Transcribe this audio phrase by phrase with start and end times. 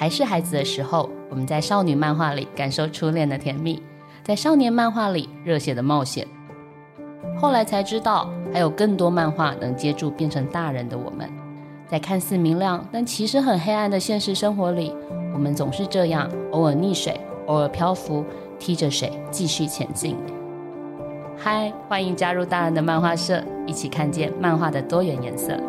[0.00, 3.82] 还是孩子的时候，我们在少女漫画里感受初恋的甜蜜，
[4.24, 6.26] 在少年漫画里热血的冒险。
[7.38, 11.28] 后来才知道，还有更多漫画能接住变成大人的我们。
[11.86, 14.96] 在看似明亮，但其实很黑暗的现实生活里，
[15.34, 18.24] 我们总是这样，偶尔溺水，偶尔漂浮，
[18.58, 20.16] 踢着水继续前进。
[21.36, 25.60] 嗨，欢迎加入大人的漫画社，一起看见漫画的多元颜色。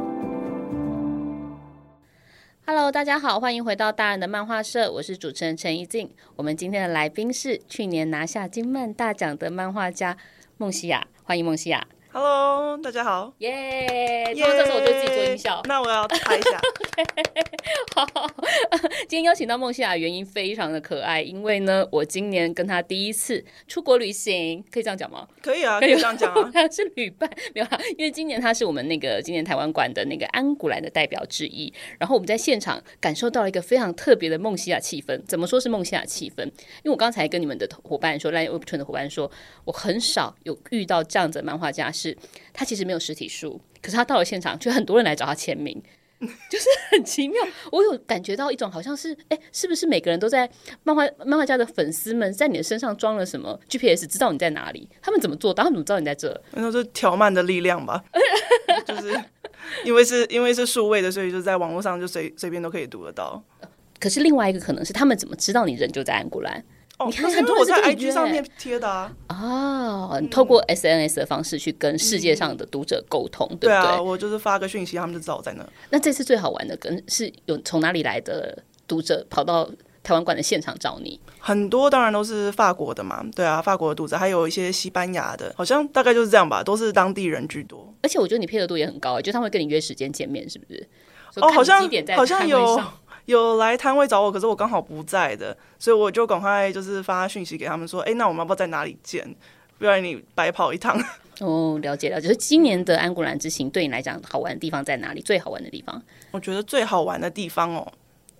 [2.73, 6.09] Hello，大家好，欢迎回到大人的漫画社，我是主持人陈怡静。
[6.37, 10.15] 我们今天的来宾是去年拿下金漫大奖的漫画家
[10.55, 11.85] 孟西亚，欢迎孟西亚。
[12.13, 14.33] Hello，大家好，耶！
[14.35, 16.59] 然后这时候我就自己做音效，那我要猜一下。
[17.95, 18.05] 好，
[19.07, 25.25] 今天邀请到孟西亚的原因非常的可爱，因为呢，我今年跟他第一次出国旅行，可以这样讲吗？
[25.41, 26.51] 可以啊，可以这样讲啊。
[26.53, 35.17] 他是旅伴，没有啊，因为今年他是我们那个今年台湾馆的那个安古兰的代表之一，然后我们在现场感受到了一个非常特别的孟西亚气氛。
[35.25, 36.43] 怎么说是孟西亚气氛？
[36.43, 36.51] 因
[36.85, 39.31] 为我刚才跟你们的伙伴说，LINE Webtoon 的伙伴说，
[39.63, 41.89] 我很少有遇到这样子的漫画家。
[42.01, 42.17] 是，
[42.53, 45.81] 他其实没有实体书，可是他到了现场，就很多人来找他签名，
[46.19, 47.41] 就是很奇妙。
[47.71, 50.49] 我有感觉到一种好像是，哎，是不是每个人都在
[50.83, 54.89] 漫画漫画家的粉丝们在你的身上装了什么 GPS，知道你在哪里？
[55.01, 55.63] 他们怎么做到？
[55.63, 56.41] 他们怎么知道你在这？
[56.53, 58.03] 那是条漫的力量吧？
[58.85, 59.23] 就是
[59.85, 63.43] 因为是因为是数位的，所以就在网络上就随随便都可以读得到。
[63.99, 66.63] 可是另外一个可能是，他们怎么知道你人就在安古兰？
[67.07, 69.11] 你看，很多我在 IG 上面贴的啊！
[69.29, 73.69] 哦，你透过 SNS 的方式去跟世界上的读者沟通，嗯、对不对？
[73.69, 75.65] 对啊，我就是发个讯息，他们就知道我在那。
[75.89, 78.57] 那这次最好玩的，跟是有从哪里来的
[78.87, 79.69] 读者跑到
[80.03, 81.19] 台湾馆的现场找你？
[81.39, 87.93] 很多当然都是法国的嘛，对啊，法国的读者，还有一些西班牙的，好像大概就是这样吧，都是当地人居多。
[88.01, 90.87] 而且我觉得你配合度也很高，就他们会跟你约时间见面，是不是？
[91.35, 92.81] 哦，好像好像有。
[93.25, 99.35] 有来摊位找我，可是我刚好不在的，所以我就赶快就是发讯息给他们说，哎、欸，那我们要不要在哪里见？
[99.77, 100.99] 不然你白跑一趟。
[101.39, 105.21] 哦，了解了，就是今年的安古兰之行对你来讲好玩的地方在哪里？
[105.21, 105.99] 最好玩的地方？
[106.29, 107.91] 我觉得最好玩的地方哦，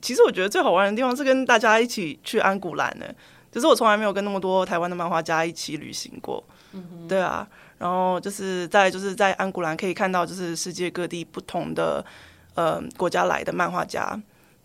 [0.01, 3.05] 其实我觉得最好玩的地方是跟大家一起去安古兰呢。
[3.51, 6.43] 就是我从来没有跟那么多台湾的漫画家一起旅行过。
[6.73, 7.45] 嗯，对啊，
[7.79, 12.05] 然后就是在就是在安古兰可以看到就是世界各地不同的
[12.53, 14.17] 呃国家来的漫画家。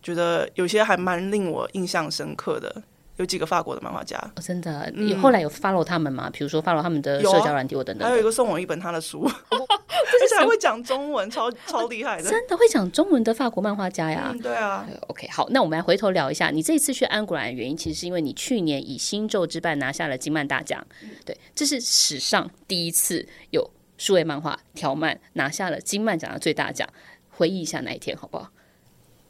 [0.06, 2.81] 觉得有些还蛮令我印象深刻的，
[3.17, 6.31] 有几个法国的漫画家，哦、真的，你后来有 follow 他们吗？
[6.33, 8.06] 比如说 follow 他们的社交软体，我等等。
[8.06, 14.39] 还有一个送我一本他的书，哦、 而且还会讲中文，超超厉害的，真的会讲中文的法国漫画家呀、嗯？
[14.39, 14.87] 对啊。
[15.09, 23.69] OK，好，那我们来回头聊一下，你这一次去安古兰的原因，其实是因为你去年以《星宙之绊》拿下了金漫大奖，嗯、对，这是史上第一次有
[23.99, 26.89] 数位漫画条漫拿下了金漫奖的最大奖。
[27.31, 28.50] 回忆一下那一天，好不好？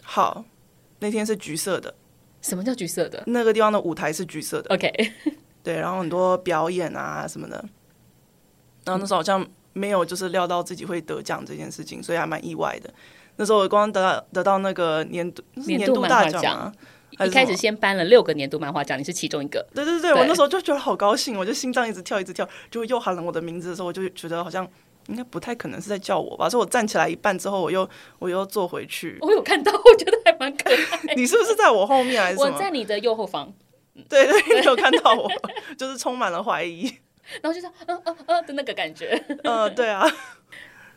[0.03, 0.44] 好。
[0.99, 1.95] 那天是橘色的，
[2.41, 3.23] 什么叫橘色的？
[3.27, 4.75] 那个地方的舞台是橘色的。
[4.75, 4.91] OK，
[5.62, 7.57] 对，然后很多表演啊什么的，
[8.84, 12.93] 然后那时候好像没有就是料到自己会得奖这件事情，所以还蛮意外的。
[13.37, 16.75] 那时候我光得到得到那个年度年度大奖，
[17.21, 19.67] 一开始先颁了六个年度漫画奖，你是其中一个。
[19.75, 24.67] 对对对，对我那时候就觉得好高兴，我就心脏一直跳一直跳，就又喊了我的名字的时候，我就觉得好像。
[25.09, 26.49] 应该不太可能是在叫我吧？
[26.49, 29.17] 所以我站起来一半之后，我又我又坐回去。
[29.22, 31.15] 我有看到，我觉得还蛮可爱。
[31.17, 32.39] 你是不是在我后面还是？
[32.41, 33.53] 我在你的右后方。
[34.11, 35.31] 对对，你有看到我，
[35.78, 36.84] 就是充满了怀疑，
[37.41, 39.19] 然后就是嗯嗯嗯的那个感觉。
[39.43, 40.06] 呃，对啊。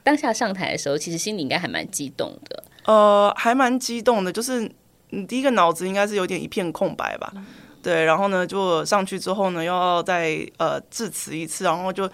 [0.04, 2.64] 当下上台的时候，其实心里应该还蛮激动的。
[2.86, 4.70] 呃，还蛮激动的，就是
[5.12, 7.32] 你第一个脑子应该是有点一片空白吧？
[7.36, 7.46] 嗯、
[7.82, 12.10] 对，然后呢，就上去之后呢，又要再呃致辞一次，然后就。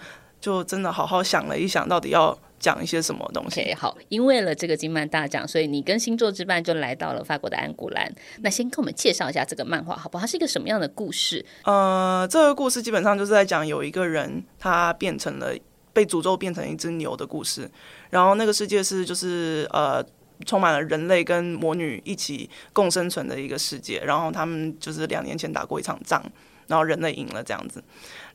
[0.46, 3.62] 就真的好好想了一想，到底要讲一些什么东西。
[3.62, 8.08] Okay, 好，因为了这个金曼大奖，所以你跟星座之伴就来到了法国的安古兰。
[8.42, 10.20] 那先跟我们介绍一下这个漫画，好不好？
[10.20, 11.44] 它是一个什么样的故事？
[11.64, 15.52] 呃，这个故事基本上就是在讲有一个人，他变成了
[15.92, 17.68] 被诅咒变成一只牛的故事。
[18.10, 20.00] 然后那个世界是就是呃
[20.44, 24.00] 充满了人类跟魔女一起共生存的一个世界。
[24.04, 26.22] 然后他们就是两年前打过一场仗，
[26.68, 27.82] 然后人类赢了这样子。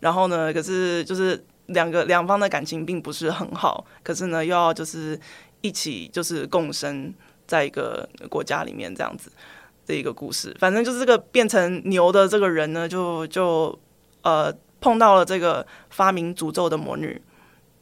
[0.01, 1.41] 然后呢，可是就是。
[1.73, 5.19] 两个两方的感情并不是很好，可是呢，又要就是
[5.61, 7.13] 一起就是共生
[7.47, 9.31] 在一个国家里面这样子
[9.85, 10.55] 的一个故事。
[10.59, 13.77] 反正就是这个变成牛的这个人呢，就就
[14.21, 17.21] 呃碰到了这个发明诅咒的魔女。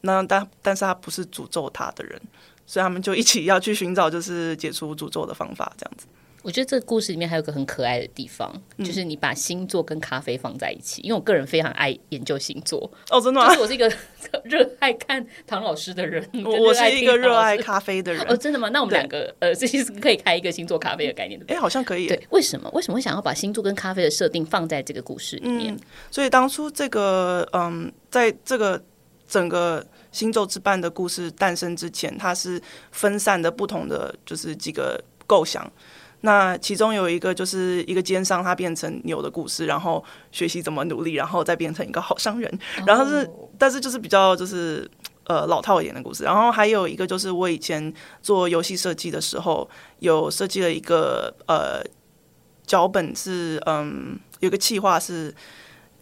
[0.02, 2.18] 那但但是他不是诅咒他的人，
[2.64, 6.06] 所以他们就一起要去寻找就是解除诅咒的方法，这样子。
[6.42, 11.02] 我觉得这个故事里面还有个很可爱的地方，嗯、就是你把星座跟咖啡放在一起。
[11.02, 13.48] 因为我个人非常爱研究星座哦，真的吗？
[13.48, 13.92] 就是我是一个
[14.44, 18.68] 热爱看唐老师的人，我是一个热爱咖啡的人哦，真的吗？
[18.70, 21.44] 那我们两个呃，这些是可以开一个星座咖啡的概念的。
[21.48, 22.06] 哎，好像可以。
[22.06, 22.70] 对，为什么？
[22.72, 25.74] 为什么会想要把星座跟咖啡的设定放在这个故事里面？
[25.74, 28.82] 嗯、所以当初这个嗯，在这个
[29.28, 32.60] 整个星座之伴的故事诞生之前，它是
[32.92, 35.70] 分散的不同的，就是几个构想。
[36.22, 42.58] 那其中有一个就是一个奸商，他变成牛的故事，然后学习怎么努力，然后再变成一个好商人。
[42.86, 43.48] 然后是，oh.
[43.58, 44.86] 但是就是比较就是
[45.24, 46.24] 呃老套一点的故事。
[46.24, 47.90] 然后还有一个就是我以前
[48.20, 49.66] 做游戏设计的时候，
[50.00, 51.82] 有设计了一个呃
[52.66, 55.34] 脚本是嗯有个企划是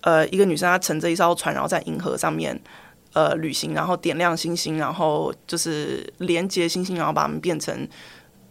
[0.01, 2.61] 呃一个女生她乘着一艘船，然后在银河上面
[3.13, 7.89] 呃旅行，然后点亮星星，然后就是连接星星，然后把它们变成。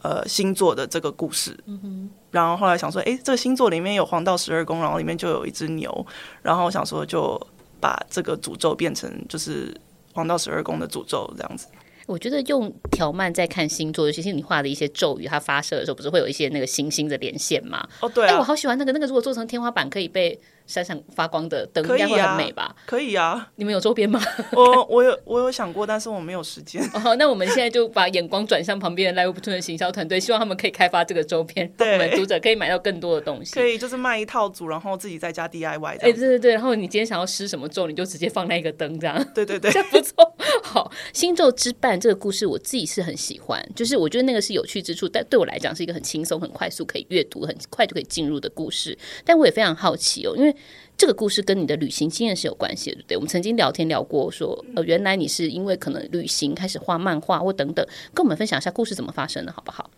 [0.07, 6.07] 呃，星座的这个故事，嗯哼，然后后来想说，哎，这个星座里面有黄道十二宫，然后里面就有一只牛，
[6.41, 7.37] 然后想说就
[7.81, 9.75] 把这个诅咒变成就是
[10.13, 11.67] 黄道十二宫的诅咒这样子。
[12.05, 17.85] 我觉得用条漫在看星座，尤其是你画的一些咒语，它发射的时候不是会有一些那个星星的连线吗？
[17.99, 20.39] 哦，对、啊，哎，我好喜欢那个那个，如果做成天花板可以被。
[20.67, 22.75] 闪闪发光的灯应该会很美吧？
[22.85, 24.21] 可以啊，你们有周边吗？
[24.51, 26.83] 我我有我有想过，但是我没有时间。
[26.93, 33.53] 哦，那我们现在就把眼光转向旁边的 LIVEWEBTOON 的行销团队，希望他们可以开发这个周边，让我们读者可以买到更多的东西。
[33.53, 35.85] 可以，就是卖一套组，然后自己在家 DIY。
[35.85, 39.25] 哎，对对对，然后你今天想要施什么咒，你就直接放那个灯，这样。
[39.33, 40.35] 对对对，这不错。
[40.63, 48.97] 好，星咒之伴这个故事，我自己是很喜欢，就是我觉得那个是有趣之处，但对我来讲是一个很轻松、很快速可以阅读、很快就可以进入的故事。
[49.23, 50.55] 但我也非常好奇哦，因为。
[50.97, 53.17] 这个故事跟你的旅行经验是有关系的，对不对？
[53.17, 59.89] 我们曾经聊天聊过说，说呃，原来你是因为可能旅行开始画漫画或等等，跟我们分享一下故事怎么发生的，好不好？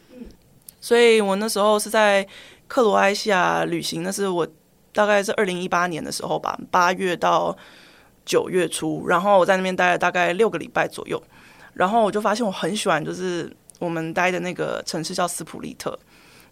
[0.81, 2.27] 所以我那时候是在
[2.67, 4.47] 克罗埃西亚旅行，那是我
[4.91, 7.57] 大概是二零一八年的时候吧，八月到
[8.25, 11.21] 九月初，然后我在那边待了大概六个礼拜左右，
[11.73, 15.97] 然后我就发现我很喜欢，就是我们待的那个城市叫斯普利特。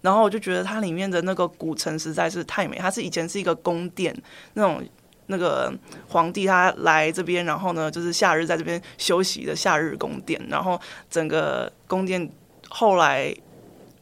[0.02, 4.16] 然后我就觉得它里面的那个古城实在是太美，它是以前是一个宫殿，
[4.54, 4.84] 那种
[5.28, 5.74] 那个
[6.08, 10.80] 皇帝他来这边，然后呢就是夏日在这边休息的夏日宫殿，然后
[11.10, 12.30] 整个宫殿
[12.70, 13.34] 后来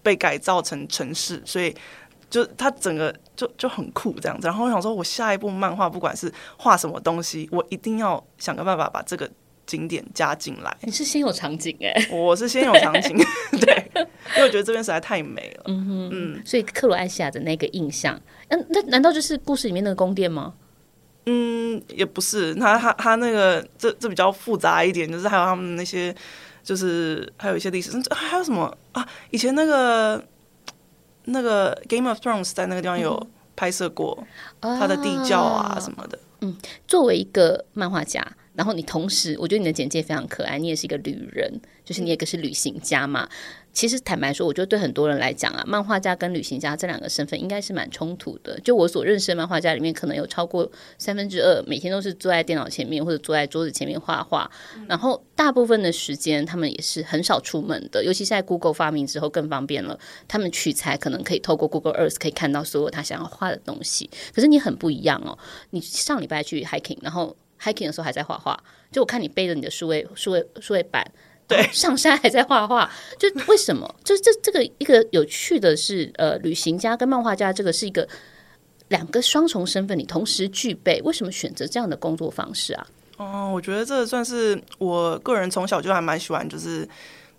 [0.03, 1.75] 被改造成城市，所以
[2.29, 4.47] 就它整个就就很酷这样子。
[4.47, 9.29] 然后我想说，我下一部漫画不管是画什么东西，我一定要想个办法把这个。
[9.67, 13.17] 景点加进来，你是先有场景哎、我是先有场景，
[13.59, 13.74] 对，
[14.35, 18.19] 因为我觉得这边实在太美了，嗯哼嗯，所以克罗埃西亚的那个印象，
[18.49, 20.53] 嗯，那难道就是故事里面那个宫殿吗？
[21.25, 26.13] 嗯，也不是，他他他那个这这比较复杂一点，就是还有他们那些，
[26.63, 29.07] 就是还有一些历史，还有什么啊？
[29.31, 30.23] 以前那个
[31.23, 34.23] 那个 Game of Thrones 在那个地方有拍摄过
[34.61, 36.57] 他的地窖啊什么的，嗯，嗯，
[36.87, 38.23] 作为一个漫画家。
[38.53, 43.27] 然后你同时，我觉得你的简介非常可爱，你也是一个旅人，就是你也是旅行家嘛。
[43.75, 48.57] 其实坦白说，我觉得对很多人来讲啊，漫画家跟旅行家这两个身份应该是蛮冲突的。
[48.61, 54.49] 就我所认识的漫画家里面，可能有超过三分之二每天都是坐在电脑前面或者坐在桌子前面画画，
[54.87, 58.01] 然后大部分的时间他们也是很少出门的。
[58.01, 64.09] 尤其在 Google 发明之后更方便了，他们取材可能可以透过 Google Earth 可以看到所有他想要画的东西。
[64.33, 65.37] 可是你很不一样哦，
[65.71, 67.35] 你上礼拜去 hiking，然后。
[67.57, 68.61] hiking 的时候还在画画，
[68.91, 71.09] 就我看你背着你的数位数位数位板，
[71.47, 72.89] 对， 上山还在画画，
[73.19, 73.93] 就为什么？
[74.03, 78.07] 就这这个一个有趣的是，呃，旅行家跟漫画家这个是一个
[78.87, 82.87] 两个双重身份，你同时具备，为什么选择这样的工作方式啊？
[83.17, 86.87] 哦，我觉得这算是我个人从小就还蛮喜欢，就是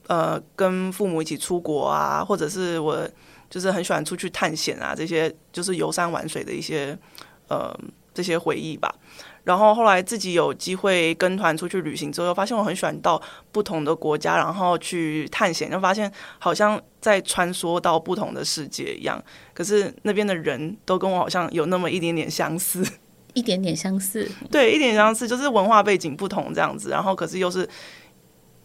[0.07, 3.09] 呃，跟父母一起出国啊，或者是我
[3.51, 6.97] 就是很喜欢出去探险啊，这些就是游山玩水的一些
[7.49, 7.77] 呃
[8.15, 8.95] 这些回忆吧。
[9.47, 13.21] 然后后来自己有机会跟团出去旅行之后，发现我很喜欢到
[13.53, 16.11] 不同的国家，然后去探险，就发现
[16.41, 19.23] 好像在穿梭到不同的世界一样。
[19.55, 22.85] 可是那边的人都跟我好像有那么一点点相似，
[23.35, 26.91] 一点点相似， 对，一点点相似，就是文化背景不同这样子。
[26.91, 27.69] 然后可是又是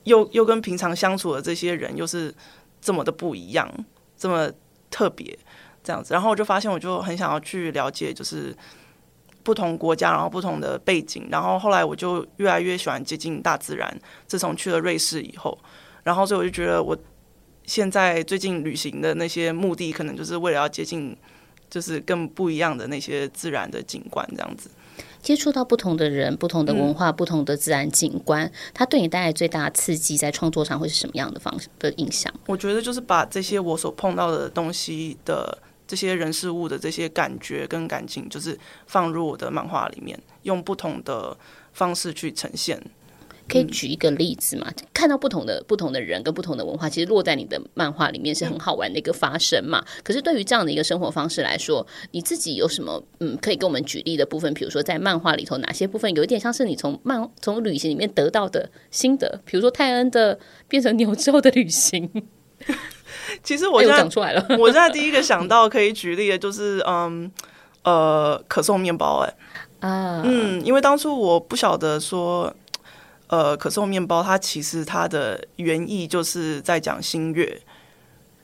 [0.05, 2.33] 又又跟平常相处的这些人又是
[2.81, 3.71] 这么的不一样，
[4.17, 4.51] 这么
[4.89, 5.37] 特别
[5.83, 6.11] 这样子。
[6.15, 8.55] 然后我就发现，我就很想要去了解，就是。
[9.43, 13.99] 不同国家，然后不同的背景，然后后来我就越来越喜欢接近大自然。
[14.27, 15.57] 自从去了瑞士以后，
[16.03, 16.97] 然后所以我就觉得，我
[17.63, 21.15] 现在最近旅行的那些目的，可能就是为了要接近，
[21.69, 24.69] 就是更不一样的那些自然的景观这样子。
[25.21, 32.33] 接触到不同的人、不同的文化、嗯、不同的自然景观，它对你带来最大的刺激，在创作上会是什么样的方式的影响？
[32.47, 35.55] 我觉得就是把这些我所碰到的东西的
[35.91, 38.57] 这些人事物的这些感觉跟感情，就是
[38.87, 41.37] 放入我的漫画里面，用不同的
[41.73, 42.81] 方式去呈现。
[43.49, 44.71] 可以举一个例子嘛？
[44.93, 49.83] 看到不同的不同的人跟不同的文化，其实落在你的漫画里面是很好玩的一个发生嘛。
[50.01, 54.53] 可是对于这样的一个生活方式来说，你自己有什么嗯可以给我们举例的部分？
[54.53, 59.41] 比如说在漫画里头哪些部分有一点像是你从漫从旅行里面得到的心得？
[59.43, 62.09] 比如说泰恩的变成牛之后的旅行。
[63.43, 67.31] 其实我现在讲出来了， 我现在第一个想到可以举例的就是嗯
[67.83, 69.33] 呃可颂面包哎、
[69.81, 72.53] 欸、啊嗯，因为当初我不晓得说。
[73.31, 77.61] 呃，可颂面包它其实它的原意就是在讲新月。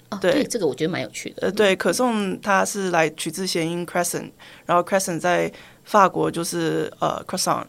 [0.10, 1.42] 哦，对，这个我觉得蛮有趣的。
[1.42, 4.32] 呃，对，可颂它是来取自谐音 crescent，
[4.66, 5.52] 然后 crescent 在
[5.84, 7.66] 法国就是呃 croissant，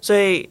[0.00, 0.48] 所以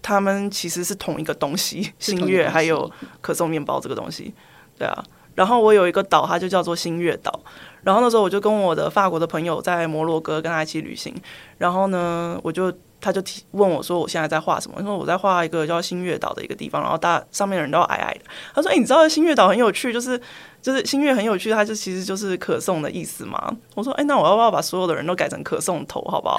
[0.00, 2.88] 他们其实是同一个东西，新月还有
[3.20, 4.32] 可颂面包这个东西。
[4.78, 7.40] 对啊，然后我有一个岛，它就叫做新月岛。
[7.82, 11.14] 然后那时候我就跟我的法国的朋友在摩洛哥跟他一起旅行，
[11.58, 12.72] 然后呢，我就。
[13.04, 18.20] 他就提问我说：“我现在在画什么？”他说：“我在画一个叫新月岛的一个地方，然后大上面的人都矮矮的。”
[18.54, 20.16] 他说：“哎、你知道新月岛很有趣，就是
[20.60, 26.38] 就是新月很有趣，它就其实就是可颂的意思嘛。”我说：“哎、那我要不要把所有的人都改成可颂头，好不好？”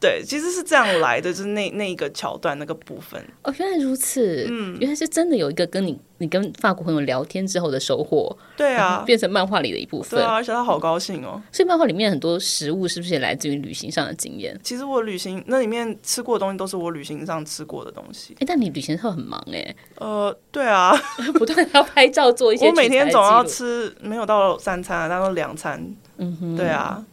[0.00, 3.20] 对，其实是这样来的，就是那那一个桥段那个部分。
[3.42, 8.36] 哦，原来如此，嗯，原来是真的有一个跟你你跟法国朋友聊天之后的收获。
[8.56, 10.20] 对啊，变成漫画里的一部分。
[10.20, 11.42] 对啊，而且他好高兴哦。
[11.50, 14.56] 所以漫画里面很多食物是不是也来自于旅行上的经验？
[14.62, 18.36] 其实我旅行那里面吃过的东西都是我旅行上吃过的东西。
[18.38, 19.74] 哎，但你旅行的时候很忙哎。
[19.96, 20.96] 呃，对啊，
[21.34, 22.68] 不断要拍照做一些。
[22.68, 25.84] 我每天总要吃，没有到三餐，但都两餐。
[26.18, 27.04] 嗯哼，对啊。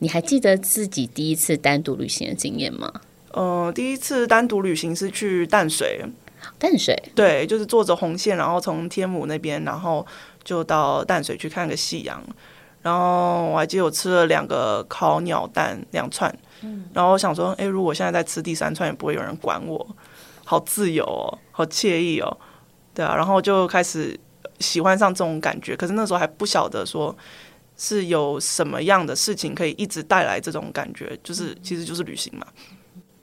[0.00, 2.92] 你还记得自己第一次单独旅行的经验吗？
[3.32, 6.04] 呃，第一次单独旅行是去淡水，
[6.58, 10.04] 淡水，对，就是坐着红线，然后从天母那边，然后
[10.42, 12.20] 就到淡水去看个夕阳。
[12.82, 19.86] 然后我还记得我吃了两个烤鸟蛋两串，嗯，然后我想说，哎，如果现在再吃第三串，也不会有人管我，
[20.44, 22.36] 好自由哦，好惬意哦，
[22.94, 24.18] 对啊，然后就开始
[24.60, 25.76] 喜欢上这种感觉。
[25.76, 27.14] 可是那时候还不晓得说
[27.82, 32.46] 是有什么样的事情可以一直带来这种感觉，就是其实就是旅行嘛。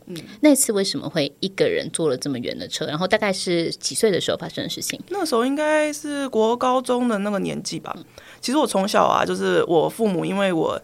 [0.08, 2.88] 嗯，那次为什么会一个人坐了这么远的车？
[2.88, 5.00] 然后大概是几岁的时候发生的事情？
[5.10, 7.96] 那时候应该是国高中的那个年纪吧。
[8.42, 10.82] 其实我从小啊，就是我父母因为我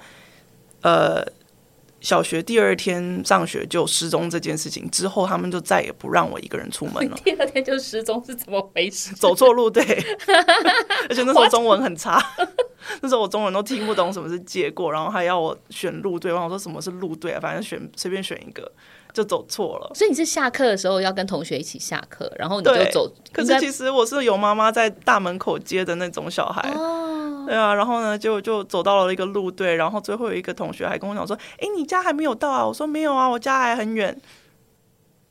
[0.82, 1.26] 呃
[2.02, 7.18] 小学第二天上学就失踪这件事情之后，他们就再也不让我一个人出门了。
[7.26, 9.16] 第二天就失踪是怎么回事？
[9.16, 9.82] 走错路，对。
[11.10, 12.22] 而且那时候 中文很差，
[13.02, 17.40] 那时候我中文都听不懂什么是借过，然后还要我选路队，我说什么是路队啊？
[17.42, 18.72] 反正选随便选一个。
[19.14, 23.08] 就走错了，所以你是下课的时候要跟同学一起下课，然后你就走。
[23.32, 34.20] 可是其实我是有妈妈在大门口接的那种小孩，哦、对啊，然后呢就就走到了一个路队，然后最后有一个同学还跟我讲说：“哎，你家还没有到啊？”我说：“没有啊，我家还很远，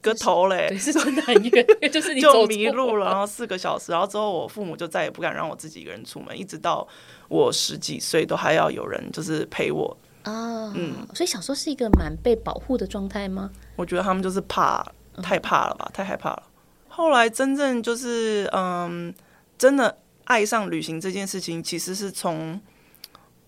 [0.03, 6.87] 个头嘞，是真的很远，就是你 就迷路了，然后四个小时，然后之后我父母就再也不敢让我自己一个人出门，一直到
[7.29, 13.51] 我十几岁都还要有人就是陪我。”啊，oh, 嗯，所以小时候是一个蛮被保护的状态吗？
[13.75, 14.87] 我觉得他们就是怕，
[15.21, 16.43] 太怕了吧，太害怕了。
[16.87, 19.13] 后来真正就是，嗯，
[19.59, 22.61] 真的爱上旅行这件事情，其实是从，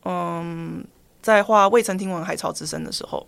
[0.05, 0.85] 嗯，
[1.23, 3.25] 在画《未曾听闻海潮之声》的时候，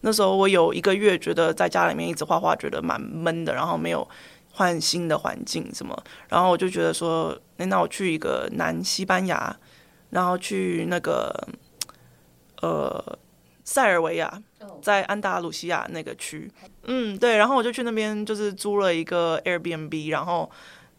[0.00, 4.08] 那时候我有一个月觉得在家里面一直画画，觉得蛮闷的，然后没有
[4.52, 5.96] 换新的环境什么，
[6.28, 9.56] 然后我就觉得说，那我去一个南西班牙，
[10.10, 11.48] 然后去那个。
[12.60, 13.00] 呃，
[13.62, 14.42] 塞尔维亚
[14.82, 16.50] 在安达鲁西亚那个区，
[16.82, 20.50] 嗯，对，然后我就去那边，就是租了一个 Airbnb，然后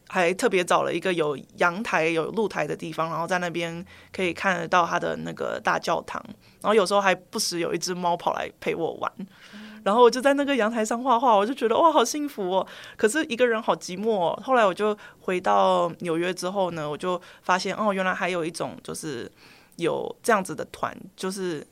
[0.09, 6.21] 还特别找了一个有阳台、有露台的地方，然后在那边可以看得到他的那个大教堂，
[6.61, 9.11] 然后有时候还不时有一只猫跑来陪我玩，
[9.85, 12.67] 然后我就在那个阳台上画画，我就觉得哇，好幸福哦！
[12.97, 14.41] 可是一个人好寂寞哦。
[14.43, 19.31] 后来我就回到纽约之后呢，我就发现哦，原来还有一种就是。
[19.79, 21.65] 有这样子的团，就是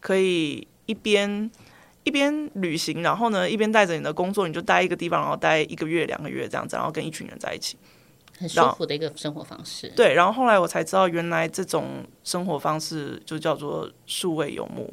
[0.00, 1.48] 可以一边
[2.08, 7.76] 一边旅行，然后呢，一边带着你的工作，你就待一个地方，然后待一个月、两个月这样子，然后跟一群人在一起，
[8.38, 9.92] 很舒服的一个生活方式。
[9.94, 14.90] 对，然后后来我才知道，原来这种生活方式就叫做数位游牧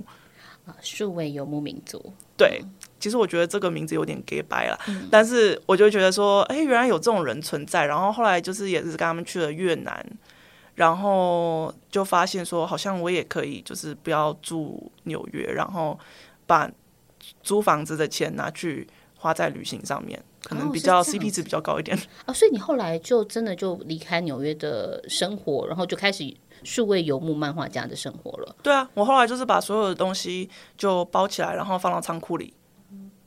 [0.66, 2.14] 啊，数位游牧民族。
[2.36, 2.62] 对，
[3.00, 7.86] 其实我觉得这个名字有点假掰了，嗯、但是我就觉得说，哎，原来有这种人存在。
[7.86, 10.06] 然后后来就是也是跟他们去了越南。
[10.76, 15.98] 然后就发现说，好像我也可以，就是不要住纽约，然后
[16.46, 16.70] 把
[17.42, 21.98] 租房子的钱拿去花在旅行上面，可能比较 CP 值比较高一点。
[21.98, 26.32] 哦，哦，所以你后来就真的就离开纽约的生活，然后就开始
[26.64, 28.56] 数位游牧漫画家的生活了。
[28.62, 32.54] 对啊，我后来就是把所有的东西就包起来，然后放到仓库里。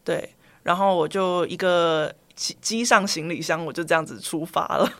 [0.04, 4.90] 对，然后我就一个机上行李箱，我就这样子出发了。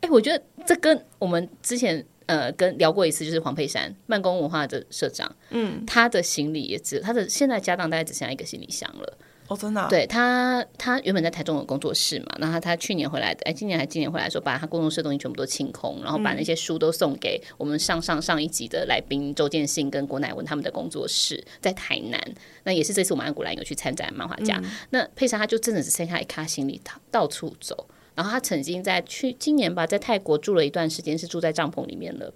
[0.00, 9.18] 哎，我觉得这跟我们之前呃跟聊过一次，就是黄佩珊慢工文化的社长，嗯，他的行李也只他的现在家当大概只剩下一个行李箱了。
[9.48, 9.88] 哦，真的、啊？
[9.88, 22.20] 对他，他原本在台中有工作室嘛，然后他去年回来，哎，今年还今年回来的时候，把他工作室的东西全部都清空，然后把那些书都送给我们上上上一集的来宾周建信跟郭乃文他们的工作室，在台南。
[22.64, 24.60] 那也是这次我们安古兰有去参展漫画家。
[24.62, 27.88] 嗯、那佩珊他就真的只剩下一卡行李，他到处走。
[28.18, 32.32] 然后他曾经在去今年吧，在泰国住了一段时间，是住在帐篷里面的。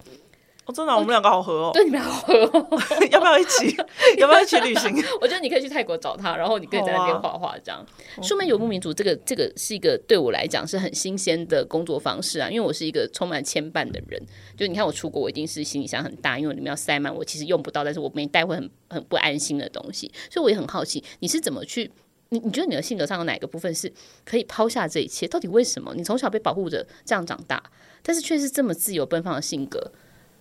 [0.65, 1.71] 哦，真的、啊，我们两个好合哦。
[1.75, 2.81] 对，你们好合哦。
[3.11, 3.77] 要不要一起？
[4.17, 4.95] 要不要一起旅行？
[5.21, 7.85] 我觉得你可以去泰国找他，然后你可以在那边画画，这样。
[8.23, 14.23] 说明游牧民族，这个这个是一个对我来讲是很新鲜的工作方式啊，因为我是一个充满牵绊的人。
[14.57, 20.13] 就你看我出国，我一定是行李箱很大，因为里面要塞满我其实用不到，但是我没带会很很不安心的东西。
[20.31, 21.91] 所以我也很好奇，你是怎么去？
[22.33, 23.93] 你你觉得你的性格上有哪个部分是
[24.25, 25.29] 可以抛下这一切？
[25.29, 25.93] 到底为什么？
[25.95, 27.63] 你从小被保护着这样长大，
[28.03, 29.93] 但是却是这么自由奔放的性格？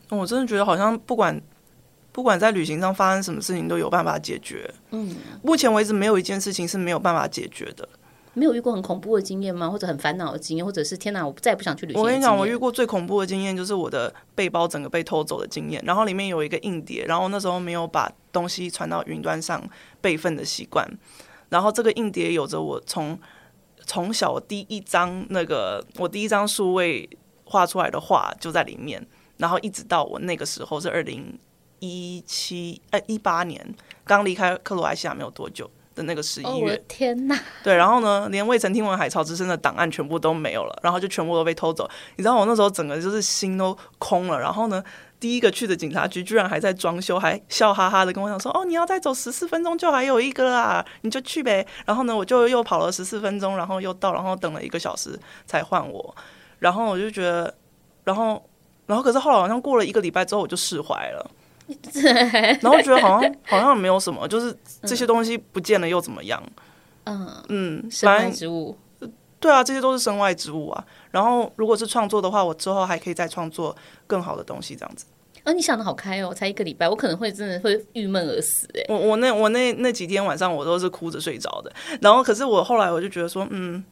[0.09, 1.41] 我真的觉得好像不管
[2.13, 4.73] 不管在旅行上发生什么事情都有办法解决。
[4.91, 7.87] 嗯，目前为止没有一件事情是没有办法解决的。
[8.33, 9.69] 没有遇过很恐怖的经验吗？
[9.69, 12.01] 或者很烦恼的经验，或者是天哪，我再也不想去旅行。
[12.01, 19.61] 我跟你讲，我遇过最恐怖的经验就是我的背包整个被偷走的经验，然后里面有一个硬碟，然后那时候没有把东西传到云端上
[19.99, 20.89] 备份的习惯，
[21.51, 23.17] 然后这个硬碟有着我从
[23.85, 27.07] 从小第一张那个我第一张数位
[27.45, 29.07] 画出来的画就在里面。
[29.41, 31.37] 然后一直到我那个时候是二零
[31.79, 35.69] 一七呃一八年刚离开克罗埃西亚没有多久
[36.01, 37.39] 的那个十一月，天哪！
[37.63, 41.89] 对，然后呢，连未曾听闻海潮之声的档案全部都没有了，然后就全部都被偷走。
[42.15, 44.39] 你知道我那时候整个就是心都空了。
[44.39, 44.83] 然后呢，
[45.19, 56.15] 第一个去的警察局居然还在装修，还笑哈哈的跟我讲说：“哦，你要再走十四分钟就还有一个啦，你就去呗。”然后呢，我就又跑了十四分钟，然后又到，然后等了一个小时才换我。
[56.59, 57.53] 然后我就觉得，
[58.03, 58.43] 然后。
[58.87, 61.31] 然后，可是后来好像过了一个礼拜之后，我就释怀了。
[62.61, 66.41] 然后觉得好像好像没有什么，就是这些东西不见了又怎么样？
[67.05, 68.77] 嗯嗯，身外之物。
[69.39, 70.85] 对啊，这些都是身外之物啊。
[71.09, 75.05] 然后，如果是创作的话，我之后还可以再创作更好的东西，这样子。
[75.43, 76.31] 啊，你想的好开哦！
[76.31, 78.85] 才一个礼拜，我可能会真的会郁闷而死哎。
[78.87, 81.73] 我我那我那那几天晚上我都是哭着睡着的。
[82.01, 83.83] 然后，可是我后来我就觉得说，嗯，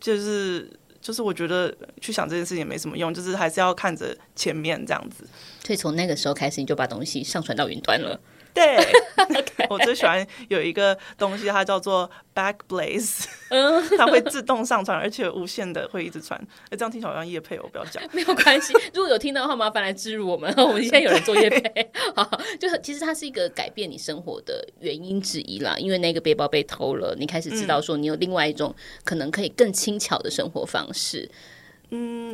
[0.00, 0.70] 就是。
[1.08, 5.26] 就是我觉得去想这件事情也没什么用，就是还是要看着前面这样子。
[5.64, 8.20] 所以从那个时候开始，你就把东西上传到云端了。
[8.54, 8.76] 对
[9.70, 13.26] 我最喜欢有一个东西，它叫做 Backblaze，
[13.98, 16.40] 它会自动上传，而且无限的会一直传。
[16.70, 18.72] 哎，这样听起来好像夜配，我不要讲，没有关系。
[18.94, 20.52] 如果有听到的话，麻烦来置入我们。
[20.56, 25.76] 我们现在有人做夜配，好，就是其实它是一个改变你生活的原因之一啦。
[25.78, 31.28] 因为那个背包被偷了，你开始知道说你有另外一种可能可以更轻巧的生活方式。
[31.30, 31.57] 嗯，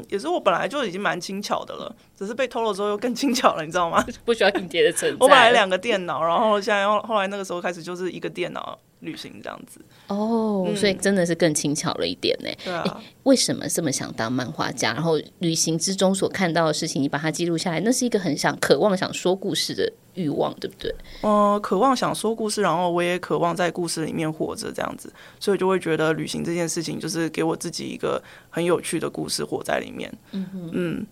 [0.08, 4.04] 也是我本来就已经蛮轻巧的了，只是被偷了之后又更轻巧了，你知道吗？
[4.24, 5.16] 不需要硬碟的存在。
[5.20, 8.78] 我本来两个电脑，然后现在后后来那个时候开始就是一个电脑。
[9.00, 12.48] 旅行这样子哦，所以真的是更轻巧了一点呢。
[12.64, 14.94] 对啊，为什么这么想当漫画家？
[14.94, 20.94] 然后旅行之中所看到的事情，你把它记录下来，那是一个很想、渴望想说故事的欲望，对不对？
[21.22, 30.12] 呃，渴望想说故事，然后我也渴望在故事里面活着，这样子，所以我就会觉得旅行这件事情就是给我自己一个很有趣的故事活在里面。
[30.33, 31.07] 嗯哼嗯，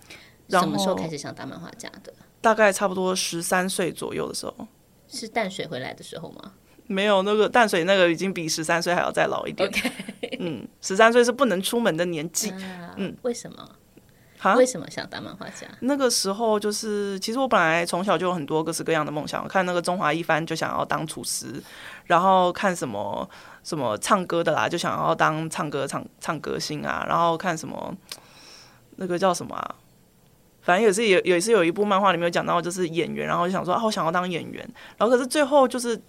[0.49, 2.12] 什么时候开始想当漫画家的？
[2.41, 4.67] 大概差不多十三岁左右的时候，
[5.09, 6.53] 是淡水回来的时候吗？
[6.88, 9.71] 没有那个淡水那个已经比十三岁还要再老一点。
[9.71, 9.91] Okay.
[10.41, 12.51] 嗯，十三岁是不能出门的年纪。
[12.51, 13.69] 啊、嗯，为什么？
[14.57, 15.66] 为什么想当漫画家？
[15.81, 19.46] 那个时候就是，其实我本来从小就有很多各式各样的梦想。
[19.46, 21.62] 看那个中华一番就想要当厨师，
[22.05, 23.28] 然后看什么
[23.62, 27.05] 什么唱歌的啦，就想要当唱歌唱唱歌星啊。
[27.09, 27.94] 然后看什么
[28.96, 29.74] 那个叫什么啊？
[30.62, 34.68] 反正也是有也是有一部漫画里面有讲到，就是演员，然后就想说啊，我想要当演员。
[34.96, 36.00] 然后可是最后就是。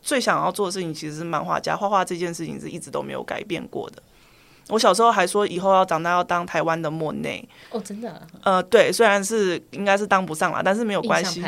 [0.00, 4.00] 最想要做的事情其实是漫画家，画画这件事情是一直都没有改变过的。
[4.68, 8.26] 我小时候还说以后要长大要当台湾的莫内哦，真的？
[8.42, 11.42] 呃，对，虽然是应该是当不上啦，但是没有关系。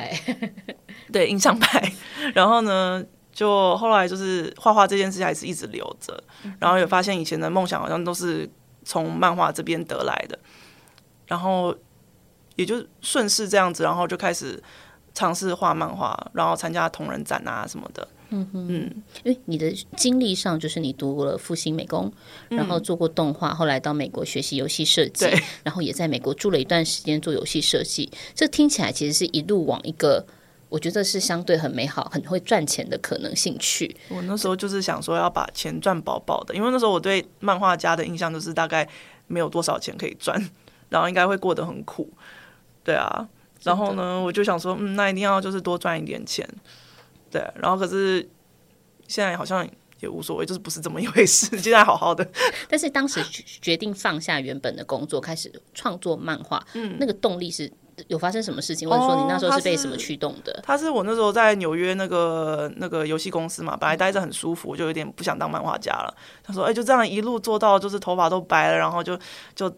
[1.12, 1.92] 对，印象派。
[2.34, 6.22] 然后呢，就后来就是画画这件事情还是一直留着，
[6.58, 8.48] 然后也发现以前的梦想好像都是
[8.84, 10.38] 从漫画这边得来的，
[11.26, 11.74] 然后
[12.56, 14.62] 也就顺势这样子，然后就开始
[15.12, 18.06] 尝试画漫画，然后参加同人展啊什么的。
[18.30, 22.10] 嗯哼嗯，因为你的经历上就是你读了复兴美工，
[22.48, 25.26] 嗯、然后做过动画，后来到美国学习游戏设计，
[25.64, 28.10] 然后也在美国住了一段时间做游戏设计。
[28.34, 30.24] 这听起来其实是一路往一个
[30.68, 33.96] 我觉得是相对很美好、很会赚钱的可能性去。
[34.08, 38.88] 我那时候就是想说要把钱赚饱饱的，因为那时候我对漫画家的印象就是大概
[39.26, 40.40] 没有多少钱可以赚，
[40.88, 42.08] 然后应该会过得很苦。
[42.84, 43.28] 对啊，
[43.64, 46.48] 然后呢，我就想说，嗯，那一定要就是多赚一点钱。
[47.30, 48.28] 对，然后可是
[49.06, 49.66] 现在好像
[50.00, 51.46] 也无所谓，就是不是这么一回事。
[51.60, 52.26] 现在好好的，
[52.68, 53.22] 但是当时
[53.62, 57.70] 决定放下原本的工作，开始创作漫画，嗯，那个动力是
[58.08, 58.88] 有发生什么事情？
[58.88, 60.52] 或者说你那时候是被什么驱动的？
[60.52, 66.14] 哦，他是，他是我那时候在纽约那个那个游戏公司嘛，本来待着很舒服，就有点不想当漫画家了。
[66.42, 69.18] 他说：“哎，就这样一路做到就是头发都白了，然后就
[69.54, 69.72] 就。”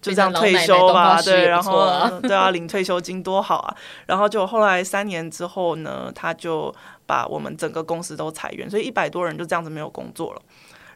[0.00, 3.76] 就这样退休吧，奶奶对，然后对啊，领退休金多好啊！
[4.06, 6.72] 然后就后来三年之后呢，他就
[7.04, 10.42] 把我们整个公司都裁员，所以一百多人就这样子没有工作了。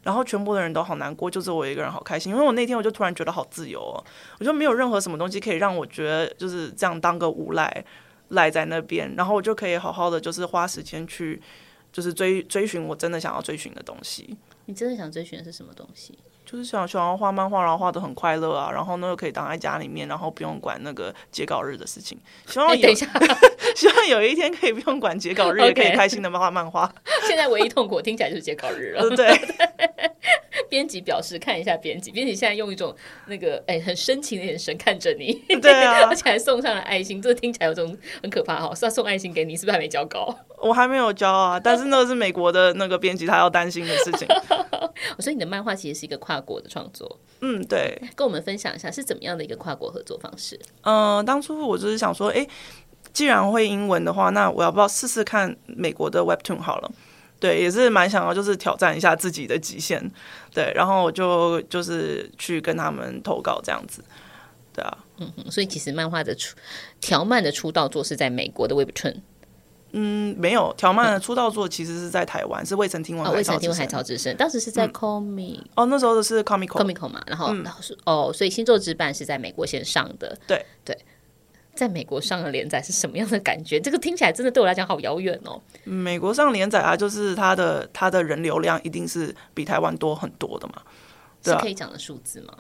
[0.05, 4.03] 然后全部的人都好难过，就是我一个人好开心，因为我那天我就突然觉得好自由哦，
[4.39, 7.85] 我就没有任何什么东西可以让我觉得就是这样当个无赖
[8.29, 11.41] 赖在那边，然后我就可以好好的就是花时间去
[11.93, 14.37] 就是追追寻我真的想要追寻的东西。
[14.67, 16.19] 你真的想追寻的是什么东西？
[16.45, 22.19] 就是想喜欢画漫画，然后画的很快乐啊，然后呢又可以当在家里面，然后不用管那个截稿日的事情。
[22.47, 23.07] 希望等一下
[23.77, 26.93] 希望有一天可以不用管截稿日， 也可以开心的画漫画。
[27.29, 29.09] 现在唯一痛苦听起来就是截稿日了。
[29.17, 29.41] 对。
[30.69, 32.95] 编辑表示看一下编辑，编辑现在用一种
[33.27, 38.75] 那个哎、欸、很深情的眼神看着你，对啊，而且还送上了爱心，这听起来有种很可怕哈。
[38.75, 40.35] 是要送爱心给你，是不是还没交稿？
[40.63, 44.27] 我还没有交啊，但是那个是美国的那个编辑，他要担心的事情。
[45.17, 50.59] 我说你的漫画其实是一个跨国的创作，嗯，对，跟我们分享一下是怎么样的一个跨国合作方式？
[50.83, 52.49] 嗯、呃，当初我就是想说，哎、欸，
[53.13, 56.91] 既然会英文的话，那我要不要试试看美国的 Webtoon 好了？
[57.41, 60.01] 对，也是蛮想要就是挑战一下自己的极限，
[60.55, 64.05] 对，然后我就就是去跟他们投稿这样子，
[64.73, 66.57] 对啊，嗯，所以其实漫画的出
[67.01, 69.17] 条漫的出道作是在美国的 Webtoon。
[69.93, 80.97] 嗯，没有，条漫的出道作其实是在台湾，是未曾听闻，未曾听闻海潮之声，当时是在 Comic，哦，那时候的是 Comic，Comic 嘛，然后然后是哦，所以星座之绊是在美国先上的，对对，
[81.75, 83.79] 在美国上的连载是什么样的感觉？
[83.79, 85.61] 这个听起来真的对我来讲好遥远哦。
[85.85, 90.75] 美国上连载啊，就是它的它的人流量一定是比台湾多很多的嘛，
[91.45, 92.55] 是可以讲的数字吗？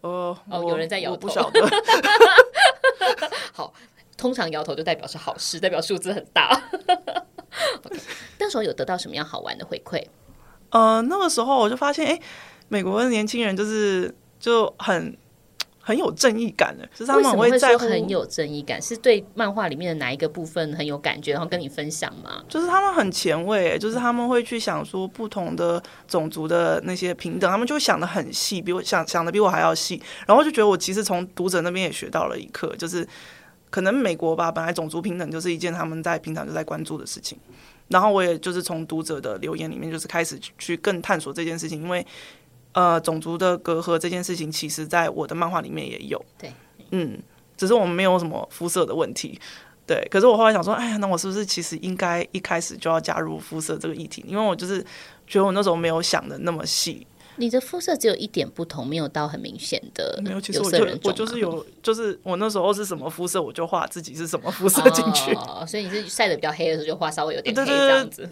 [0.00, 1.60] 呃，哦，有人在摇头，不晓得。
[3.52, 3.74] 好。
[4.20, 6.62] 通常摇头就代表是好事，代表数字很大。
[7.82, 7.98] okay,
[8.38, 10.04] 那时候有得到什么样好玩的回馈？
[10.68, 12.20] 呃，那个时候我就发现，哎，
[12.68, 15.16] 美国的年轻人就是就很
[15.80, 22.44] 很有正义感的，就是他们会在乎，很有正义感，是对漫画里面的哪一个部分很有感觉，然后跟你分享吗？
[22.46, 33.08] 就是他们很前卫，就是他们会去想说不同的种族的那些平等，他们就想的很细，比我想想的比我还要细，然后就觉得我其实从读者那边也学到了一课，就是。
[33.70, 37.38] 可能美国吧，本来种族平等就是一件他们在平常就在关注的事情，
[37.88, 42.04] 然后我也就是从读者的留言里面就是开始去更探索这件事情，因为
[42.72, 46.52] 呃种族的隔阂这件事情，其实在我的漫画里面也有，对，
[46.90, 47.18] 嗯，
[47.56, 49.40] 只是我们没有什么肤色的问题，
[49.86, 54.24] 对，可是我后来想说，哎呀，那我是不是其实应该一开始就要加入肤色这个议题？
[54.26, 54.84] 因为我就是
[55.26, 57.06] 觉得我那时候没有想的那么细。
[57.40, 60.20] 你的肤色只有一点不同，没有到很明显的。
[60.22, 65.32] 没有，其实我就我就是有，就是我那时候是什么肤色，我就画自己是什么肤色进去。
[65.34, 68.28] 哦，所以你是晒的比较黑的时候，就画稍微有点黑这样子。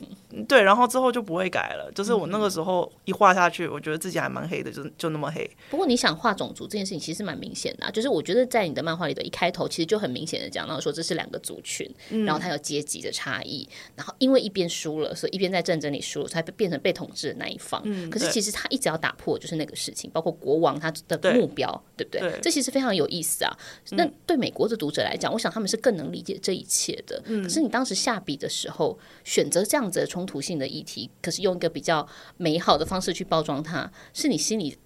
[0.47, 1.91] 对，然后之后就不会改了。
[1.95, 5.51] 就是我那个时候一画下去，我觉得自己还蛮黑的，就就那么黑。
[5.71, 7.91] 不过你想画种族这件事情，其实蛮明显的啊。
[7.91, 11.91] 就是我觉得在你的漫画里的一开头，其实就很明显的讲到说，这是两个族群，
[12.27, 13.67] 然后它有阶级的差异，
[13.97, 17.83] 然后因为一边输了，所以一边在战争里输了，才变成被统治的那一方。
[18.11, 19.75] 可是其实他一直要打破，就是那个。
[19.79, 22.33] 事情包括国王他的目标，对，对不对？
[22.33, 23.57] 对，这其实非常有意思啊。
[23.91, 27.23] 那对美国的读者来讲，嗯、我想他们是更能理解这一切的。
[27.27, 32.05] 嗯、可是你当时下笔的时候，选择这样子的冲突性的议题，可是用一个比较
[32.39, 34.77] 美好的方式去包装它，是你心里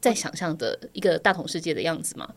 [0.00, 2.28] 在想象的一个大同世界的样子吗？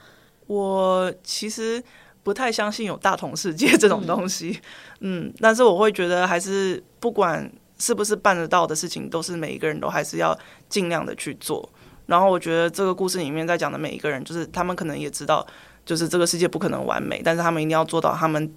[0.45, 1.83] 我其实
[2.21, 4.59] 不太相信有大同世界这种东西。
[4.99, 7.51] 嗯， 嗯，但是我会觉得，还是不管。
[7.77, 10.37] 是不是办得到的事情，都是每一个人都还是要
[10.67, 11.67] 尽量的去做。
[12.05, 15.45] 然后我觉得这个故事里面在讲的每一个人，就是他们可能也知道，
[15.85, 18.53] 就是这个世界不可能完美，但是他们一定要做到他们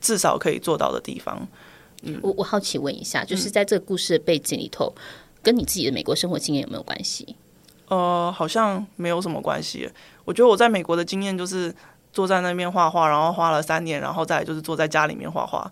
[0.00, 1.46] 至少可以做到的地方。
[2.02, 5.02] 嗯，我我好奇问一下，就是在这个故事的背景里头，嗯、
[5.42, 7.34] 跟你自己的美国生活经验有没有关系？
[7.88, 9.90] 呃，好像没有什么关系。
[10.24, 11.74] 我觉得我在美国的经验就是
[12.12, 15.68] 坐在那边画画，然后画了三年，然后再就是坐在家里面画画。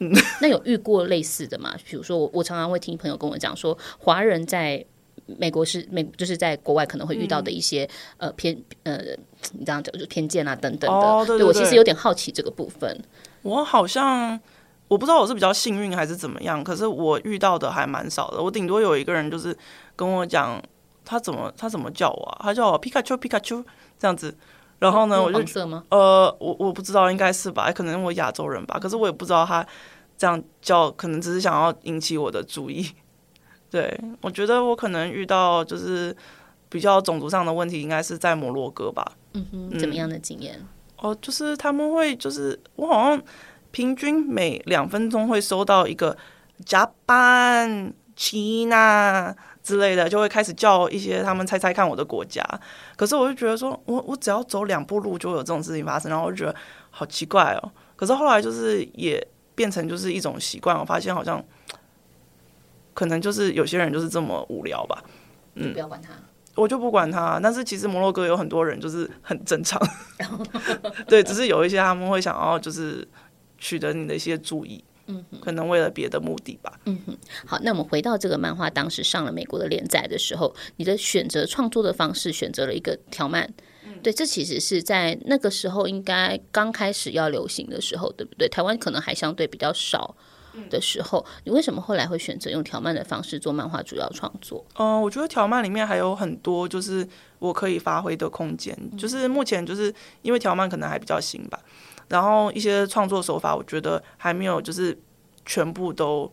[0.00, 0.10] 嗯，
[0.40, 1.74] 那有遇过类似的吗？
[1.84, 4.84] 比如说我，我常常会听朋友跟我讲说，华人在
[5.38, 7.84] 美国是美，就是在国外可能会遇到的一些、
[8.16, 8.96] 嗯、呃偏呃，
[9.52, 11.26] 你这样讲就是偏见啊等等的。
[11.26, 12.98] 对我其实有点好奇这个部分。
[13.42, 14.40] 我好像
[14.88, 18.42] 我不知道我是比较幸运还是怎么样，可是我遇到的还蛮少的。
[18.42, 19.56] 我顶多有一个人就是
[19.94, 20.60] 跟我讲，
[21.04, 22.40] 他怎么他怎么叫我、啊？
[22.42, 23.62] 他叫我皮卡丘皮卡丘
[23.98, 24.34] 这样子。
[24.80, 25.84] 然后呢，哦、我就色吗？
[25.90, 27.70] 呃，我我不知道，应该是吧？
[27.70, 28.78] 可能我亚洲人吧。
[28.80, 29.64] 可是我也不知道他
[30.18, 32.90] 这样叫，可能只是想要引起我的注意。
[33.70, 36.16] 对，我觉得我可能遇到就是
[36.68, 39.12] 比较种族上的问题，应该是在摩洛哥吧。
[39.34, 40.58] 嗯哼，怎么样的经验？
[40.58, 40.66] 嗯、
[41.10, 43.22] 哦，就是他们会，就是我好像
[43.70, 46.16] 平均每两分钟会收到一个
[46.64, 49.36] Japan China。
[49.70, 52.44] 之类的就会开始叫一些他们猜猜看我的国家，
[52.96, 56.54] 可是我就觉得说我我只要走两步路就有这种事情发生，然后我就觉得
[56.90, 57.70] 好奇怪哦。
[57.94, 61.40] 可是后来就是也变成就是一种习惯，我发现好像
[62.92, 65.04] 可能就是有些人就是这么无聊吧。
[65.54, 66.10] 嗯，不要管他，
[66.56, 67.38] 我就不管他。
[67.40, 69.80] 但是其实摩洛哥有很多人就是很正常，
[71.06, 73.06] 对，只是有一些他们会想要就是
[73.58, 74.82] 取得你的一些注意。
[75.10, 76.78] 嗯，可能为了别的目的吧。
[76.84, 83.52] 嗯哼，好，那我们回到这个漫画，当时上了美国的连载的时候，你的选择创作的方式选择了一个条漫。
[83.84, 88.48] 嗯，对，这其实是在那个时候应该刚开始要流行的时候，对不对？
[88.48, 90.14] 台湾可能还相对比较少
[90.68, 94.64] 的时候，你为什么后来会选择用条漫的方式做漫画主要创作？
[94.74, 97.06] 嗯、呃，我觉得条漫里面还有很多就是
[97.38, 101.58] 我可以发挥的空间，就是目前就是因为条漫可能还比较新吧。
[102.10, 104.98] 然后一些创作手法，我觉得还没有就是
[105.46, 106.30] 全部都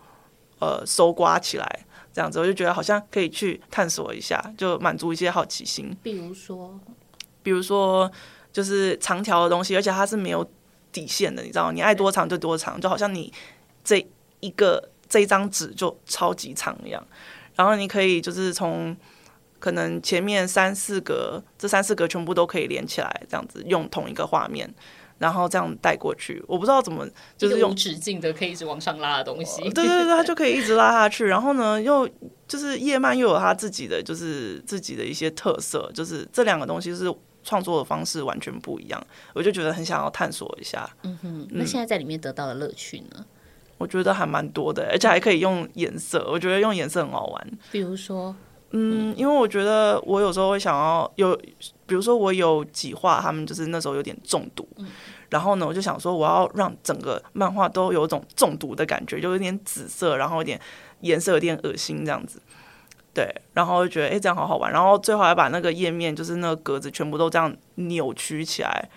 [0.60, 5.96] 呃搜刮起来，这样子我就觉得好像可以去探索一下，就满足一些好奇心。
[6.02, 6.80] 比如说，
[7.44, 8.12] 比如说
[8.52, 10.44] 就是长条的东西，而且它是没有
[10.92, 13.32] 底线的，你知道，你爱多长就多长，就好像你
[13.84, 14.04] 这
[14.40, 17.06] 一个这一张纸就超级长一样。
[17.56, 18.98] 然后你可以就是从
[19.60, 24.74] 可能前面三四格，这三四格全部都可以连起来，这样子用同一个画面。
[25.17, 29.62] 然后这样带过去，我不知道怎么就是用无止境的可以一直往上拉的东西。
[29.71, 31.25] 对对对，它就可以一直拉下去。
[31.25, 32.08] 然后呢，又
[32.47, 39.08] 就是叶曼又有它自己的就是自己的一些特色，就是这两个东西是创作的方式完全不一样。
[39.34, 40.89] 我就觉得很想要探索一下。
[41.03, 43.25] 嗯哼，那现在在里面得到的乐趣呢？
[43.80, 46.27] 我觉得还蛮多的，而且还可以用颜色。
[46.32, 47.51] 我觉得用颜色很好玩。
[47.71, 48.36] 比如说，
[48.71, 51.39] 嗯，因为我觉得我有时候会想要有。
[51.88, 54.88] 比如说我有几画，他们就是那时候有点中毒，嗯，
[55.30, 60.60] 然后呢，我就想说我要让整个漫画都有一种中毒的感觉，就有点紫色，然后有点
[60.99, 62.41] 颜色有点恶心这样子，
[63.13, 68.89] 对，然后就觉得哎这样好好玩，然后最后还把那个页面就是那个格子全部都这样扭曲起来，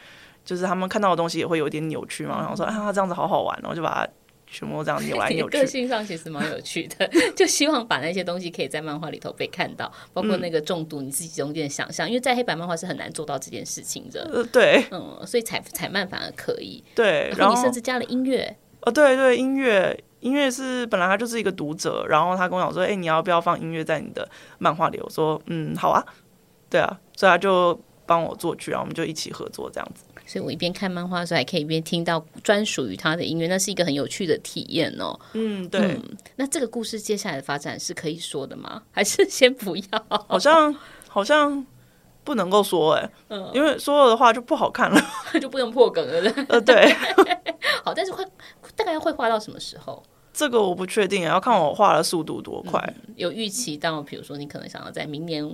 [0.45, 4.13] 就是他们看到的东西也会有点扭曲嘛，然后说啊这样子好好玩，然后就把它。
[4.51, 14.29] 全部这样扭来 扭去，个性上其实蛮有趣的，就希望把那些东西可以在漫画里头被看到，包括那个中毒，你自己有点想象，因为在黑白漫画是很难做到这件事情的。
[14.33, 16.83] 呃，对，嗯，所以彩彩漫反而可以。
[16.95, 18.57] 对，然后你甚至加了音乐。
[18.83, 24.99] 哦，对对，音乐，音乐是本来他就是一个读者，然后他跟我讲说，哎，你要不要放音乐在你的漫画里？
[25.03, 26.05] 我说，嗯，好啊，
[26.69, 30.05] 对啊，所以他就帮我做曲，然后我们就一起合作这样子。
[30.31, 35.19] 所以我一边看漫画的时候，还可以一边听到专属于他的音乐，那是一个很有趣的体验哦。
[35.33, 35.81] 嗯，对。
[35.81, 38.81] 嗯，那这个故事接下来的发展是可以说的吗？
[38.93, 40.07] 还是先不要？
[40.29, 40.73] 好像
[41.09, 41.67] 好像
[42.23, 45.03] 不能够说哎，嗯，因为说了的话就不好看了，
[45.41, 46.33] 就不能破梗了。
[46.49, 46.95] 呃，对。
[47.83, 48.25] 好，但是会
[48.77, 50.01] 大概会画到什么时候？
[50.33, 52.81] 这个我不确定，要看我画的速度多快。
[53.05, 55.45] 嗯，有预期到，比如说你可能想要在明年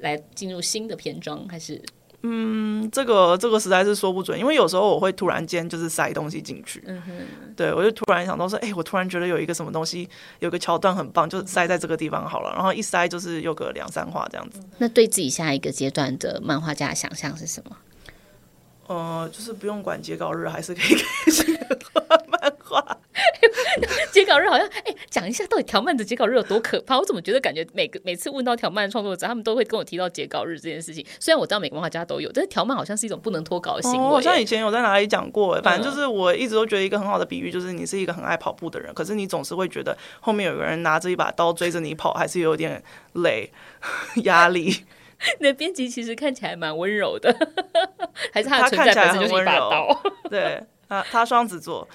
[0.00, 1.80] 来进入新的篇章，还是？
[2.22, 7.12] 嗯，这个这个实在是说不准，因为有时候我会突然间就是塞东西进去，嗯哼，
[7.56, 10.08] 对，我就突然想到说，哎，我突然觉得有一个什么东西，
[10.38, 14.60] 有个桥段很棒，就塞在这个地方好了，然后一塞就是有个两三画这样子。
[14.78, 17.76] 那对自己下一个阶段的漫画家的想象是什么？
[18.92, 22.98] 呃，就是不用管截稿日，还是可以开心的画漫画。
[24.12, 26.98] 截稿日好像哎，讲一下到底条漫的截稿日有多可怕？
[26.98, 31.04] 我怎么觉得感觉每个每次问到条漫创作者，他们都会跟我提到截稿日这件事情。
[31.18, 33.98] 虽然我知道每个漫画家都有，但是条漫好像是一种不能脱稿的行为。
[33.98, 42.82] 我好像以前有在哪里讲过，反正就是我一直都觉得一个很好的比喻，就是你是一个很爱跑步的人，可是你总是会觉得后面有个人拿着一把刀追着你跑，还是有点
[43.14, 43.50] 累、
[44.24, 44.84] 压力。
[45.40, 47.34] 你的编辑其实看起来蛮温柔的，
[48.32, 49.96] 还是他，他看起来很温柔？
[50.28, 50.62] 对。
[50.88, 51.88] 他他双子座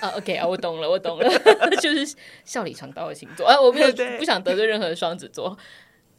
[0.00, 1.30] 啊，OK 啊，我懂了，我懂了，
[1.80, 5.56] 就是笑里藏刀的星座啊，我没有不想得罪任何的双子座。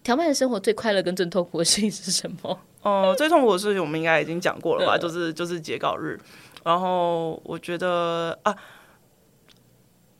[0.02, 2.58] 条漫的生活最快乐跟最痛苦的事情是什么？
[2.84, 4.98] 哦、呃，最痛苦的事情我们应该已经讲过了吧？
[4.98, 6.18] 就是就是截稿日，
[6.64, 8.56] 然后我觉得啊，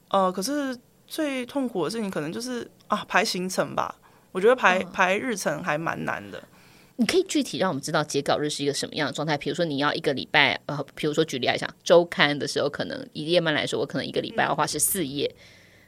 [0.10, 3.96] 呃，可是最痛苦的事情可能就是啊，排行程吧。
[4.36, 6.44] 我觉得排、哦、排日程还蛮难的。
[6.98, 9.38] 你可以具体让我们知道截稿日是一个什么样的状态？
[9.38, 15.34] 比如说你要一个礼拜，呃，比如说举例来讲，周刊的时候，可能以页漫来说，我可能一个礼拜要画十四页。
[15.34, 15.40] 嗯、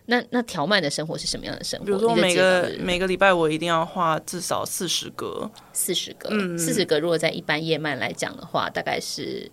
[0.05, 1.86] 那那条漫的生活是什么样的生活？
[1.86, 6.97] 比如说每个每个礼拜我一定要画至少四十格，四十格，嗯，四十格。
[6.97, 9.51] 如果在一般页漫来讲的话，大概是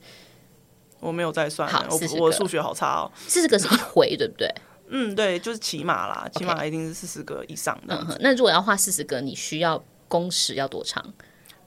[1.00, 3.11] 我没有在算，好，我我数学好差哦。
[3.26, 4.48] 四十格是一回，对不对？
[4.88, 7.97] 嗯，对，就是起码啦，起码一定是四十格以上的。
[8.09, 11.05] 嗯，那如果要画四十格，你需要工时要多长？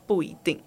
[0.05, 0.63] 不一定，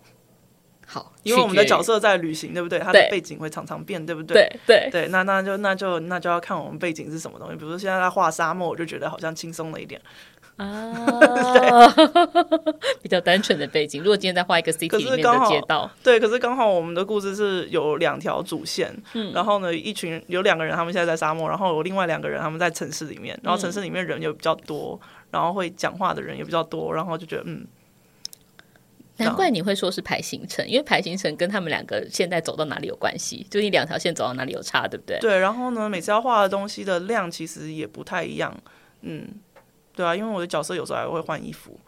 [0.86, 2.78] 好，因为我们的角色在旅行，对不对？
[2.78, 4.34] 它的背景会常常变，对不对？
[4.66, 7.56] 对对对，那那就那就那就要看我们背景是什么东西。
[7.56, 9.98] 比如说现在在画沙漠，我就觉得好像轻松了一点
[10.60, 14.02] 啊，对， 比较单纯的背景。
[14.02, 27.66] 如果今天再画一个 city 里面的街道，对，可是刚好我们的故事是有两条主线，嗯，然后呢，一群有两个人，他们现在在沙漠，然后有另外两个人，他们在城市里面，然后城市里面人又比较多，然后会讲话的人也比较多，然后就觉得嗯。
[29.16, 35.18] 难怪你会说是排行程，因为排行程跟他们两个现在走到哪里有关系，就你两条线走到哪里有差，对不对？
[35.20, 38.56] 对，然后呢，每次要画的东西的量其实也不太一样，
[39.02, 39.28] 嗯，
[39.94, 41.78] 对啊，因为我的角色有时候还会换衣服。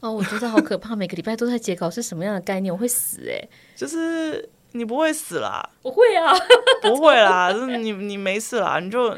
[0.00, 2.72] 哦，我觉得好可怕，每个礼拜都在截稿是什么样的概念？
[2.72, 3.48] 我会死哎、欸！
[3.74, 6.30] 就是你不会死啦，我会啊，
[6.82, 9.16] 不会啦，就是你你没事啦，你就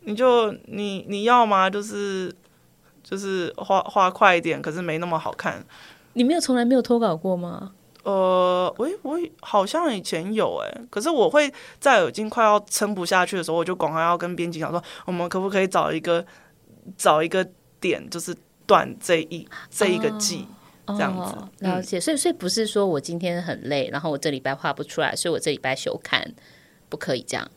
[0.00, 1.68] 你就你你要吗？
[1.68, 2.34] 就是
[3.02, 5.62] 就是画画快一点，可是没那么好看。
[6.14, 7.72] 你没有从来没有脱稿过吗？
[8.04, 16.24] 呃，我我好像以前有哎，可是我会在已经快要撑不下去的时候，我就赶快要跟编辑讲说，我们可不可以找一个
[16.96, 17.46] 找一个
[17.80, 20.46] 点，就是断这一这一个季、
[20.86, 21.34] 哦、这样子。
[21.34, 26.34] 哦、了解，所以所以不是说我今天很累，然后我这礼拜画不出来，所以我这礼拜休刊，
[26.88, 27.50] 不可以这样。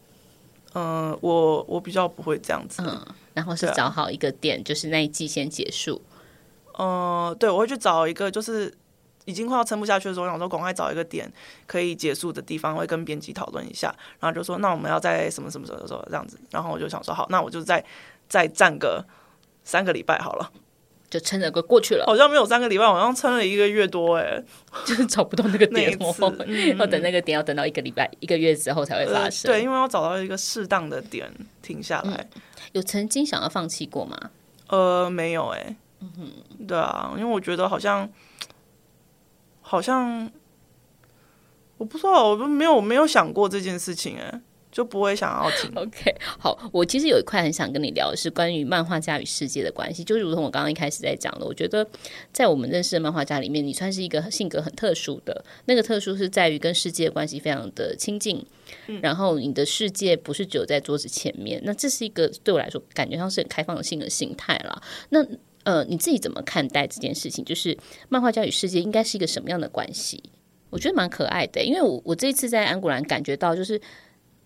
[0.74, 2.84] 嗯、呃，我我比较不会这样子。
[2.86, 6.02] 嗯，然后是找好一个点，就是那一季先结束。
[6.78, 8.72] 嗯、呃，对，我会去找一个，就是
[9.26, 11.32] 已经快要撑不下去的时候，我想说赶快找一个点
[11.66, 13.88] 可以结束的地方，会跟编辑讨论一下，
[14.20, 17.84] 然后就说那我们要在什么什么时候的时候这样子，然后我就想说好，那我就再
[18.28, 19.06] 再站个
[19.64, 20.52] 三个礼拜好了，
[21.10, 24.44] 就撑着个过去了，好像没有三个礼拜，好像撑了一个月多哎，
[24.86, 25.92] 就是找不到那个点，
[26.78, 32.28] 要等那个点要等到一个礼拜一个月之后才会发生，呃，对，因为要找到一个适当的点停下来。
[32.36, 32.42] 嗯、
[32.74, 34.18] 有曾经想要放弃过吗？
[34.68, 35.76] 呃，没有哎。
[36.00, 38.08] 嗯哼，对啊，因为我觉得好像，
[39.62, 40.32] 好像，
[41.78, 44.42] 我不知道，我都没有没有想过这件事情，哎，
[44.78, 45.72] 就不会想要听。
[45.74, 51.84] OK，好，我其实有一块很想跟你聊的是关于漫画家与世界的关系，就如同我刚刚一开始在讲的，我觉得
[52.32, 58.46] 在我们认识的漫画家里面，你算是一个性格很特殊的，那个特殊是在于跟世界的关系非常的亲近，
[58.86, 64.80] 嗯，然后你的世界不是只有在桌子前面，那这是一个对我来说感觉上是很开放性的心态啦。
[65.10, 65.26] 那
[65.64, 67.44] 呃，你自己怎么看待这件事情？
[67.44, 67.76] 就是
[68.10, 70.22] 漫画家与世界应该是一个什么样的关系？
[70.70, 73.80] 我觉得蛮可爱的，因为我我这一次在安古兰感觉到，就是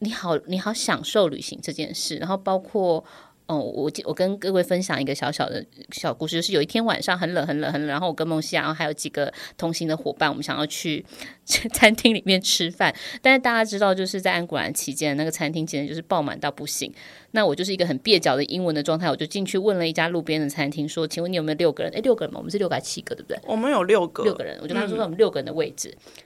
[0.02, 3.04] 你好，你好享受旅行这件事，然后包括。
[3.48, 11.04] 哦，我我跟各位分享一个小小的小故事，就是有一天晚上很冷很冷很冷，然后我跟梦西亚，然后还有几个同行的伙伴，我们想要去
[11.46, 16.94] 餐厅里面吃饭，但是大家知道，就是在安古兰期间，那个餐厅简直就是爆满到不行。
[17.32, 22.40] 那我就是一个很蹩脚的英文的状态，我就进去问了一家路边的餐厅，说：“请问你有没有六个人？”哎，六个人吗？
[22.40, 23.14] 我们是六个还是七个？
[23.14, 23.38] 对不对？
[23.46, 24.58] 我们有六个，六个人。
[24.62, 25.94] 我就跟他说说我们六个人的位置。
[25.98, 26.24] 嗯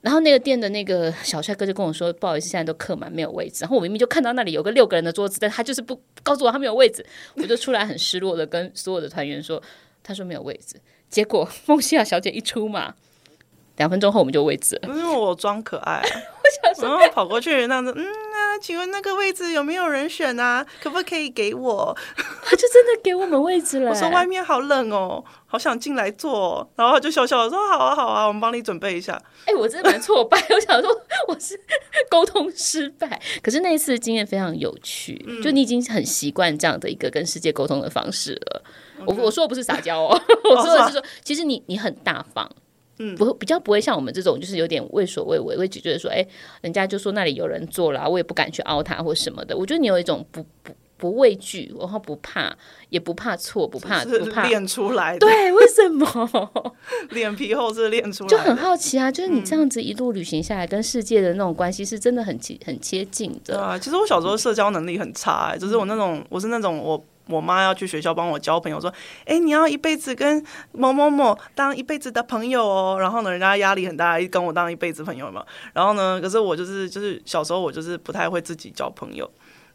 [0.00, 7.04] 然后那个店的那个小帅哥就跟我说：“不好意思，现在都客满，没有位置。”然后我明明就看到那里有个六个人的桌子，但他就是不告诉我他没有位置，
[7.36, 9.60] 我就出来很失落的跟所有的团员说
[10.04, 10.80] ：“他说没有位置。”
[11.10, 12.94] 结果梦西亚小姐一出马，
[13.76, 14.88] 两分钟后我们就位置了。
[14.88, 18.27] 因为我装可爱， 我想说，然后跑过去那样子，嗯啊，
[18.60, 20.64] 请问那个位置有没有人选啊？
[20.82, 21.96] 可不可以给我？
[22.44, 23.90] 他 就真的给我们位置了。
[23.90, 26.68] 我说外面好冷哦，好想进来坐。
[26.76, 30.90] 然后他就笑笑的说：“好啊，好啊，我们帮你准备一下。”哎，我真的蛮挫败， 我想说
[31.28, 31.58] 我是
[32.10, 33.20] 沟通失败。
[33.42, 38.62] 可是那一次的经验非常有趣，嗯、就你已经很习惯这样的一个跟世界沟通的方式了。
[39.06, 42.50] 我我说的不是撒娇哦，我说的是说，其实你你很大方。
[42.98, 46.26] 嗯，不会比较不会像我们这种，就是有点畏首畏尾，会觉得说，哎，
[46.60, 49.56] 人家就说那里有人做了，我也不敢去凹他或什么的。
[49.56, 52.52] 我觉得你有一种不不不畏惧，然后不怕，
[52.88, 55.20] 也不怕错，不怕不怕练出来的。
[55.24, 56.74] 对，为什么？
[57.10, 58.36] 脸皮厚是练出来的。
[58.36, 63.54] 就很好奇啊，就是你这样子一路旅行下来，跟世界的那种关系是真的很很接近的。
[63.54, 67.02] 对啊，其实我小时候社交能力很差，哎，就是我那种，我是那种我。
[67.28, 68.92] 我妈要去学校帮我交朋友，说
[69.26, 75.44] ：“哎，你要一辈子跟某某某当一辈子的朋友哦。”然后呢，人家压力很大，跟我当一辈子朋友嘛。
[75.72, 79.30] 然后呢，可是我就是就是小时候我就是不太会自己交朋友，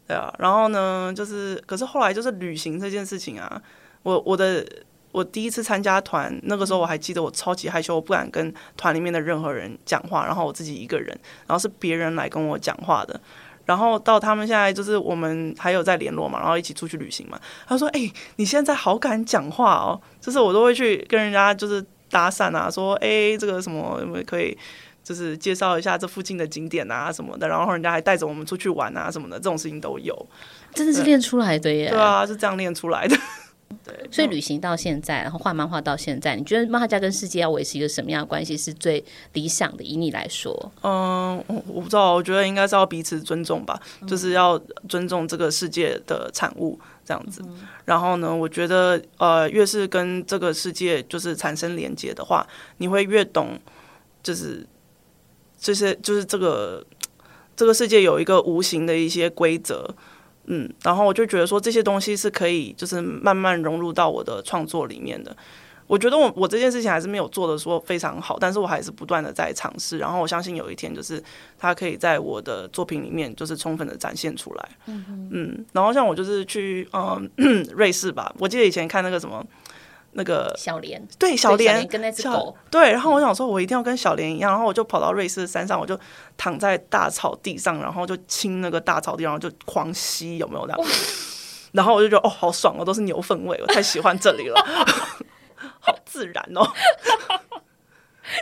[0.06, 3.62] 对啊，然后呢，就是可是后来就是旅行这件事情啊，
[4.02, 4.66] 我我的
[5.12, 11.08] 我第一次参加团，那个时候我还记得我超级害羞，我不敢跟团里面的任何人讲话，然后我自己一个人，
[11.46, 13.20] 然后是别人来跟我讲话的。
[13.64, 17.38] 然后到他们现在就是我们还有在联络嘛，然后一起出去旅行嘛。
[17.66, 24.56] 他说：“哎、欸，你现在好敢讲话哦！”就是我都会去跟人家就是搭讪啊，说：“哎、欸，这个什么可以，
[25.02, 30.26] 就是介绍一下这附近的景点啊什么的。”然后人家还带着我们出去玩啊什么的，这种事情都有。
[30.74, 31.88] 真的是练出来的耶！
[31.88, 33.16] 对啊，是这样练出来的。
[33.82, 39.02] 对，所以旅行到现在，然后画漫画到现在，你觉得漫画家跟世界要维持一个什么样的关系是最
[39.32, 39.82] 理想的？
[39.82, 47.42] 以你来说，嗯，我不知道，我觉得应该是要彼此尊重吧，嗯、就是要尊重这个世界的产物这样子。
[47.44, 52.46] 嗯、然后呢，我觉得呃，越是跟这个世界就是产生连接的话，
[52.78, 53.58] 你会越懂，
[54.22, 54.66] 就是
[55.58, 56.84] 这些就是这个
[57.56, 59.94] 这个世界有一个无形的一些规则。
[60.46, 65.36] 嗯，然后我就觉得说这些东西是可以，就是慢慢融入到我的创作里面的。
[65.86, 69.98] 我觉得我我这件事情还是没有做的说非常好，但是我还是不断的在尝试。
[69.98, 71.22] 然后我相信有一天，就是
[71.58, 74.68] 它可以在我的作品里面，就是充分的展现出来。
[74.86, 77.30] 嗯嗯，然后像我就是去嗯
[77.74, 79.44] 瑞士吧，我记得以前看那个什么。
[80.14, 81.86] 那个小莲，对小莲。
[81.86, 85.98] 跟那只狗，对，然后我想说，我一定要跟小莲一样，然后我就跑到瑞士的山上，我就
[86.36, 90.80] 躺在大草地上，然后就亲那个大草地，然后就狂吸，有没有这样？
[91.72, 94.64] 然后我就觉得哦，好爽哦，都是牛粪味，我太喜欢这里了，
[95.80, 96.64] 好自然哦，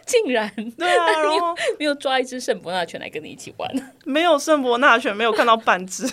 [0.06, 0.50] 竟然。
[0.78, 3.70] 对啊，然后没有抓一只圣伯纳犬来跟你一起玩，
[4.04, 6.06] 没有圣伯纳犬，没有看到半只。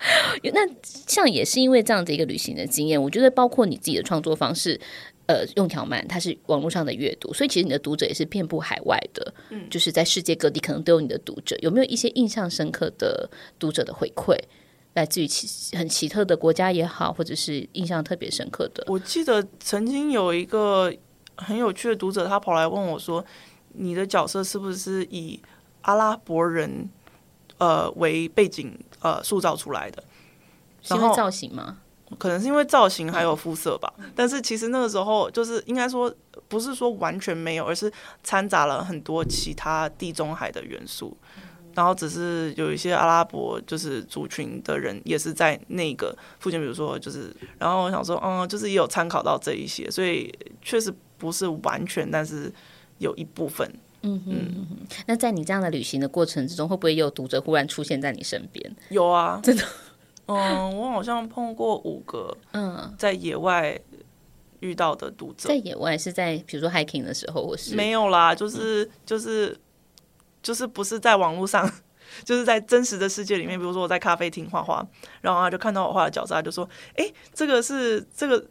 [0.54, 4.80] 那像也是因为这样的一个旅行的经验，我觉得包括你自己的创作方式，
[5.26, 11.56] 呃，用条漫，它是网络上的阅读，所以其实你的读者也是遍布海外的，嗯，就是在世界各地可能都有你的读者。
[11.60, 13.28] 有没有一些印象深刻的
[13.58, 14.36] 读者的回馈，
[14.94, 18.84] 来自于奇很奇特的国家也好，或者是印象特别深刻的？
[18.88, 20.92] 我记得曾经有一个
[21.36, 23.24] 很有趣的读者，他跑来问我说
[23.76, 25.38] ：“你的角色是不是以
[25.82, 26.88] 阿拉伯人
[27.60, 30.04] 呃为背景？”呃，塑造出来的，
[30.82, 31.78] 是因为造型吗？
[32.18, 33.90] 可能是因为造型还有肤色吧。
[33.96, 36.14] 嗯、但是其实那个时候就是应该说
[36.48, 37.90] 不是说完全没有，而是
[38.22, 41.16] 掺杂了很多其他地中海的元素。
[41.36, 41.42] 嗯、
[41.74, 50.30] 然后只是有一些阿拉伯就是族群的人也是在那个附近，比如说就是，然后我想说，嗯，就是也有参考到这一些，所以
[50.60, 52.52] 确实不是完全，但是
[52.98, 53.66] 有一部分。
[54.02, 58.76] 嗯哼，那在你这样的旅行的过程之中，会不会有读者忽然出现在你身边？
[58.88, 59.62] 有啊，真的。
[60.26, 62.34] 嗯，我好像碰过五个。
[62.52, 63.78] 嗯，在野外
[64.60, 69.54] 遇到的读者，在野外是在比如说 hiking 的时候，或是没有啦，就是就是
[70.42, 71.70] 就是不是在网络上，
[72.24, 73.58] 就是在真实的世界里面。
[73.58, 74.86] 比如说我在咖啡厅画画，
[75.20, 78.46] 然后他就看到我画的角色，他就说：“哎，这个是这个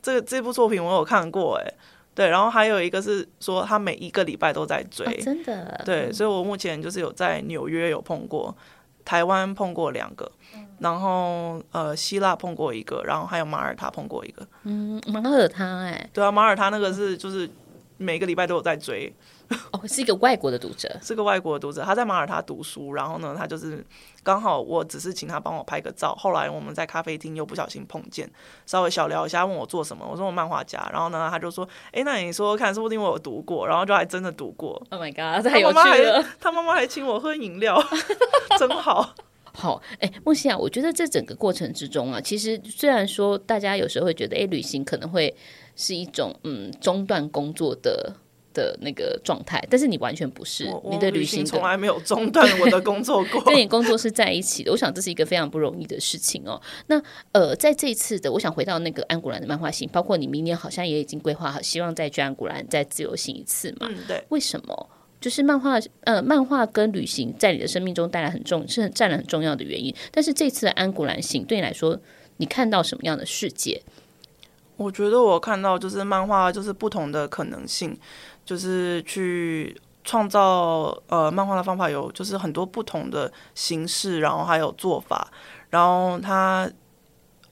[0.00, 1.74] 这个这部作品我有看过。”哎。
[2.14, 5.82] 对，然后还有一个是说他每一个礼拜都在追，哦、真的。
[5.84, 8.56] 对，所以我目前就是有在纽约有碰过，
[9.04, 14.46] 台湾碰过两个，嗯、然后呃希腊碰过一个，然后还有马耳他碰过一个。
[14.62, 16.08] 嗯，马耳他哎。
[16.12, 17.50] 对啊，马耳他那个是就是
[17.96, 19.12] 每个礼拜都有在追。
[19.72, 23.84] 哦，是一个外国的读者，是个外国的读者，他在马耳他读书，然后呢，他就是
[24.22, 28.30] 刚好我只是请他帮我拍个照，后来我们在咖啡厅又不小心碰见，
[28.66, 34.80] 稍微小聊一下，问我做什么，我说我漫画家，然后呢，他就说，哎，那你说说看，说不定我有读过，然后就还真的读过。
[34.90, 36.24] Oh my god，太有趣了！
[36.40, 37.82] 他妈妈还请我喝饮料，
[38.58, 39.14] 真好。
[39.56, 45.32] 好，哎，孟西啊，我觉得这整个过程之中啊，其实虽然说大家有时候会觉得，哎，旅行可能会
[45.76, 48.14] 是一种嗯中断工作的。
[48.54, 54.72] 的那个状态，但是你完全不是，你的旅行从来没有中断我的工作过， 跟你工作是在一起的。
[54.72, 56.58] 我想这是一个非常不容易的事情哦。
[56.86, 57.02] 那
[57.32, 63.88] 呃，在这一次的，我想回到那个安古兰的漫画行，包括你明年好像也已经规划好，希望再去安古兰再自由行一次嘛？
[63.90, 64.24] 嗯，对。
[64.30, 64.88] 为什么？
[65.20, 69.94] 就是漫画呃，漫画跟旅行在你的生命中带来很重，是很占了很重要的原因。
[70.10, 71.98] 但是这次的安古兰行对你来说，
[72.36, 73.82] 你看到什么样的世界？
[74.76, 77.96] 我觉得我看到就是漫画，就是不同的可能性。
[78.44, 85.28] 就是去创造呃漫画的方法有，就是很多不同的形式，然后还有做法，
[85.70, 86.70] 然后它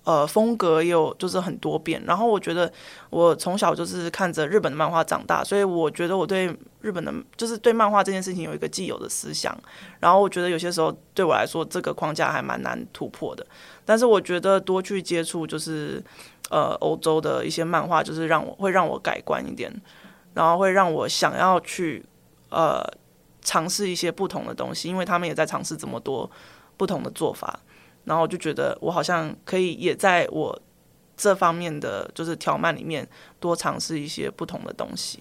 [0.04, 2.02] 呃风格也有就是很多变。
[2.04, 2.70] 然后我觉得
[3.08, 9.56] 我从小就是看着日本的漫画长大，所以我觉得我对日本的就是对漫画这件事情有一个既有的思想。
[10.00, 13.46] 然后我觉得有些时候对我来说这个框架还蛮难突破的，
[13.84, 16.04] 但是我觉得多去接触就是
[16.50, 19.72] 呃欧洲的一些漫画，就是让我会让我改观一点。
[20.34, 22.04] 然后会让我想要去，
[22.50, 22.82] 呃，
[23.40, 26.30] 尝试一些不同的东西，因为他们也在尝试这么多
[26.76, 27.60] 不同的做法，
[28.04, 30.58] 然后我就觉得我好像可以也在我
[31.16, 33.06] 这方面的就是条漫里面
[33.38, 35.20] 多尝试一些不同的东西。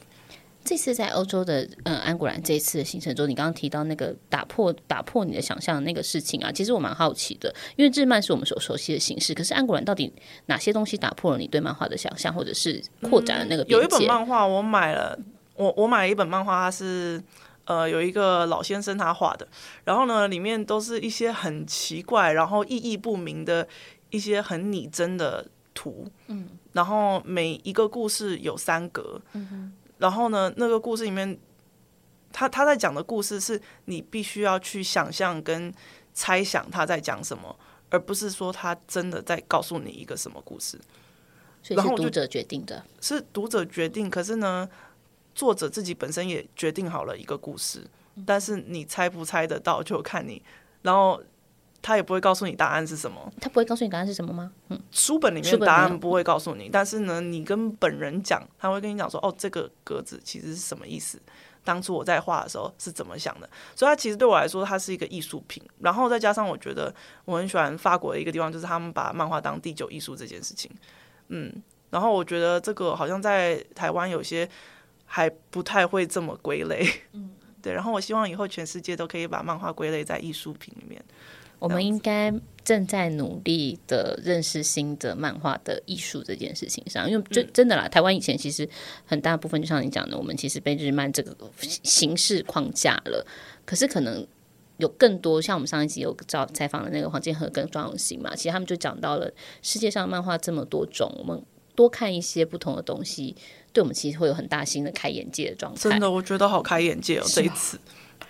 [0.63, 10.13] 这次在欧洲的嗯安古兰这一次的行程中，你刚刚提到那个打破打破你的想象的那个事情啊，其实我蛮好奇的，因为日漫是我们所熟悉的形式，可是安古兰到底
[10.45, 13.63] 哪些东西打破了你对漫画的想象，或者是扩展了那个？
[13.63, 15.17] 有一本漫画我买了，
[15.55, 17.21] 我我买了一本漫画，它是
[17.65, 19.47] 呃有一个老先生他画的，
[19.83, 23.67] 然后呢里面都是一些很奇怪，然后意义不明的
[24.11, 29.73] 一些很拟真的图，嗯，然后每一个故事有三格，嗯哼。
[30.01, 31.39] 然后呢，那个故事里面，
[32.33, 35.73] 他他在讲的故事是你必须要去想象跟
[36.13, 37.55] 猜想他在讲什么，
[37.89, 40.77] 而不是说他真的在告诉你一个什么故事。
[41.63, 44.09] 所以是读者决定的，是读者决定。
[44.09, 44.67] 可是呢，
[45.33, 47.87] 作者自己本身也决定好了一个故事，
[48.25, 50.41] 但是你猜不猜得到就看你。
[50.81, 51.21] 然后。
[51.81, 53.31] 他也不会告诉你答案是什么。
[53.39, 54.51] 他不会告诉你答案是什么吗？
[54.69, 61.19] 嗯，书本里面答案不会告诉你，但是呢，你跟本人讲，他会跟你讲说，哦，这个格子其实是什么意思？
[61.63, 63.47] 当初我在画的时候是怎么想的？
[63.75, 65.61] 所以，他其实对我来说，它是一个艺术品。
[65.79, 66.91] 然后再加上，我觉得
[67.25, 70.71] 我很喜欢法国的一个地方，就是他们把漫画当第九艺术这件事情。
[71.27, 71.53] 嗯，
[71.91, 74.49] 然后我觉得这个好像在台湾有些
[75.05, 76.87] 还不太会这么归类。
[77.13, 77.29] 嗯，
[77.61, 77.71] 对。
[77.73, 80.99] 然后我希望以后全世界都可以把漫画归类在艺术品里面。
[81.61, 82.33] 我们应该
[82.63, 88.67] 正在努力的认识新的漫画的艺术这件事情上，因为真真的啦，台湾以前其实
[89.05, 91.37] 很大部分就像你讲的，我们其实被日漫这个
[91.83, 93.23] 形式框架了。
[93.63, 94.25] 可是可能
[94.77, 99.31] 有更多，像我们上一集有找采访的那个黄建和跟庄永新嘛，其实他们就讲到了
[99.61, 101.39] 世界上漫画这么多种，我们
[101.75, 103.35] 多看一些不同的东西，
[103.71, 105.79] 对我们其实会有很大新的开眼界的状态。
[105.79, 107.79] 真的，我觉得好开眼界哦，这一次。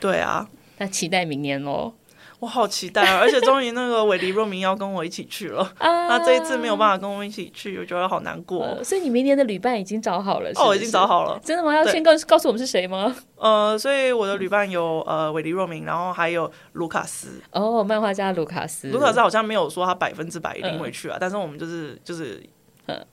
[0.01, 1.93] 对啊，那期待明年喽。
[2.41, 3.19] 我好期待啊！
[3.19, 8.63] 而且终于那个韦迪若明要跟我一起去了， 那这一次没有办法跟我一起去，我觉得好难过。
[8.63, 10.49] 呃、所以你明年的旅伴已经找好了？
[10.55, 11.39] 哦，已经找好了。
[11.45, 11.75] 真的吗？
[11.75, 13.15] 要先告告诉我们是谁吗？
[13.35, 17.39] 呃，所以我的旅伴有呃韦迪若明，然后还有卢卡斯。
[17.51, 18.89] 哦，漫画家卢卡斯。
[18.89, 22.43] 卢卡斯好像没有说他百分之百一定会去啊，嗯、但是我们就是就是，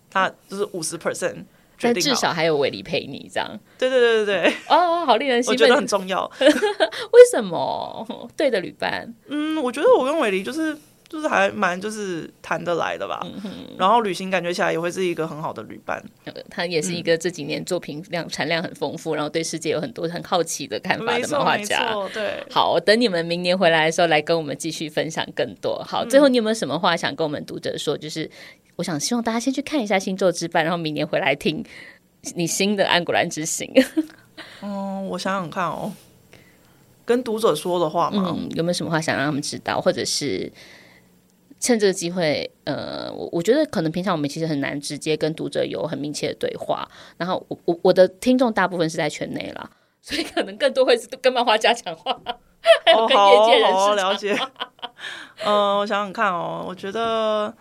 [0.08, 1.44] 他就是五十 percent。
[1.80, 3.48] 但至少还有伟黎陪你这样，
[3.78, 6.30] 对对对对对，哦，好令人兴奋，我觉得很重要。
[6.40, 8.28] 为什么？
[8.36, 10.76] 对的旅伴，嗯，我觉得我跟伟黎就是
[11.08, 13.20] 就是还蛮就是谈得来的吧。
[13.44, 16.02] 嗯、然后旅行感觉起来也会是一个很好的旅伴。
[16.50, 21.94] 他也是一个这几年作品量产量很丰富，然后对世界有很多很好奇的看法的漫画家。
[22.12, 25.82] 对，好，等你们明年回来的时候来跟我们继续分享更多。
[25.84, 27.96] 好，最后你有没有什么话想跟我们读者说？
[27.96, 28.30] 就是。
[28.76, 31.64] 我想希望大家先去看一下《星座之伴》，然后明年回来听
[32.36, 33.68] 你新的《安古兰之行》。
[34.62, 35.92] 嗯，我想想看哦，
[37.04, 40.52] 跟读者说的话嘛、嗯，有没有什么话想让他们知道，或者是
[41.60, 42.50] 趁这个机会？
[42.64, 46.88] 呃，我我觉得可能平常我们其实很难直接跟读者有很密切的对话。
[47.16, 49.70] 然后我我我的听众大部分是在圈内啦，
[50.02, 52.18] 所以可能更多会是跟漫画家讲话，
[52.84, 54.36] 还有跟业界人士、了解。
[55.44, 57.54] 嗯、 呃，我想想看哦，我觉得。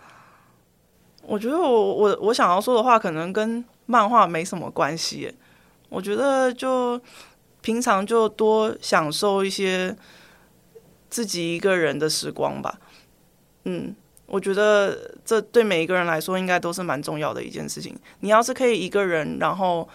[1.30, 5.30] 我觉得我我我想要说的话，可能跟漫画没什么关系。
[5.90, 6.98] 我觉得就
[7.60, 9.94] 平常就多享受一些
[11.10, 12.80] 自己一个人的时光吧。
[13.68, 13.94] 嗯，
[14.26, 17.94] 我觉得这对每一个人来说应该都是蛮重要的一件事情。
[18.20, 19.88] 你要是可以一个人，然后、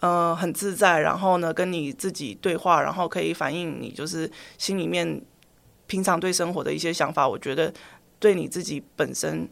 [0.00, 5.22] 呃、很自在，然后呢跟你自己对话，然后可以反映你就是心里面
[5.86, 7.72] 平常对生活的一些想法，我觉得
[8.18, 9.48] 对你自己本身。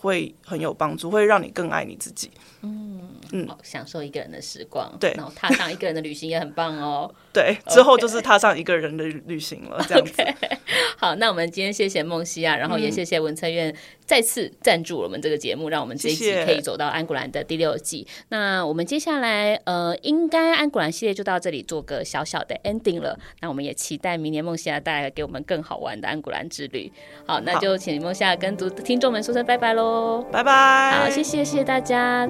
[0.00, 2.30] 会很有帮助，会让你更爱你自己。
[2.62, 3.00] 嗯
[3.32, 7.12] 嗯，嗯享受一个人的时光，对，然后踏上一个人的旅行也很棒哦。
[7.32, 10.12] 对，之后就是踏上一个人的旅行了，这样子。
[10.28, 10.58] Okay.
[10.98, 17.98] 好，那我们今天谢谢梦溪啊，然后也谢谢文策院再次赞助我们这个节目，嗯、让我们这一集可以走到安古兰的第六季。
[17.98, 18.24] 谢谢。
[18.30, 23.18] 那我们接下来呃，应该安古兰系列就到这里做个小小的 ending 了。
[23.40, 26.92] 那我们也期待明年梦溪啊带来给我们更好玩的安古兰之旅。
[27.26, 31.04] 好，那就请孟西亚跟读听众们说声拜拜喽，拜拜。
[31.04, 32.28] 好，谢谢谢谢大家。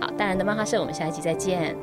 [0.00, 1.76] 好，大人的漫画社，我们下一集再见。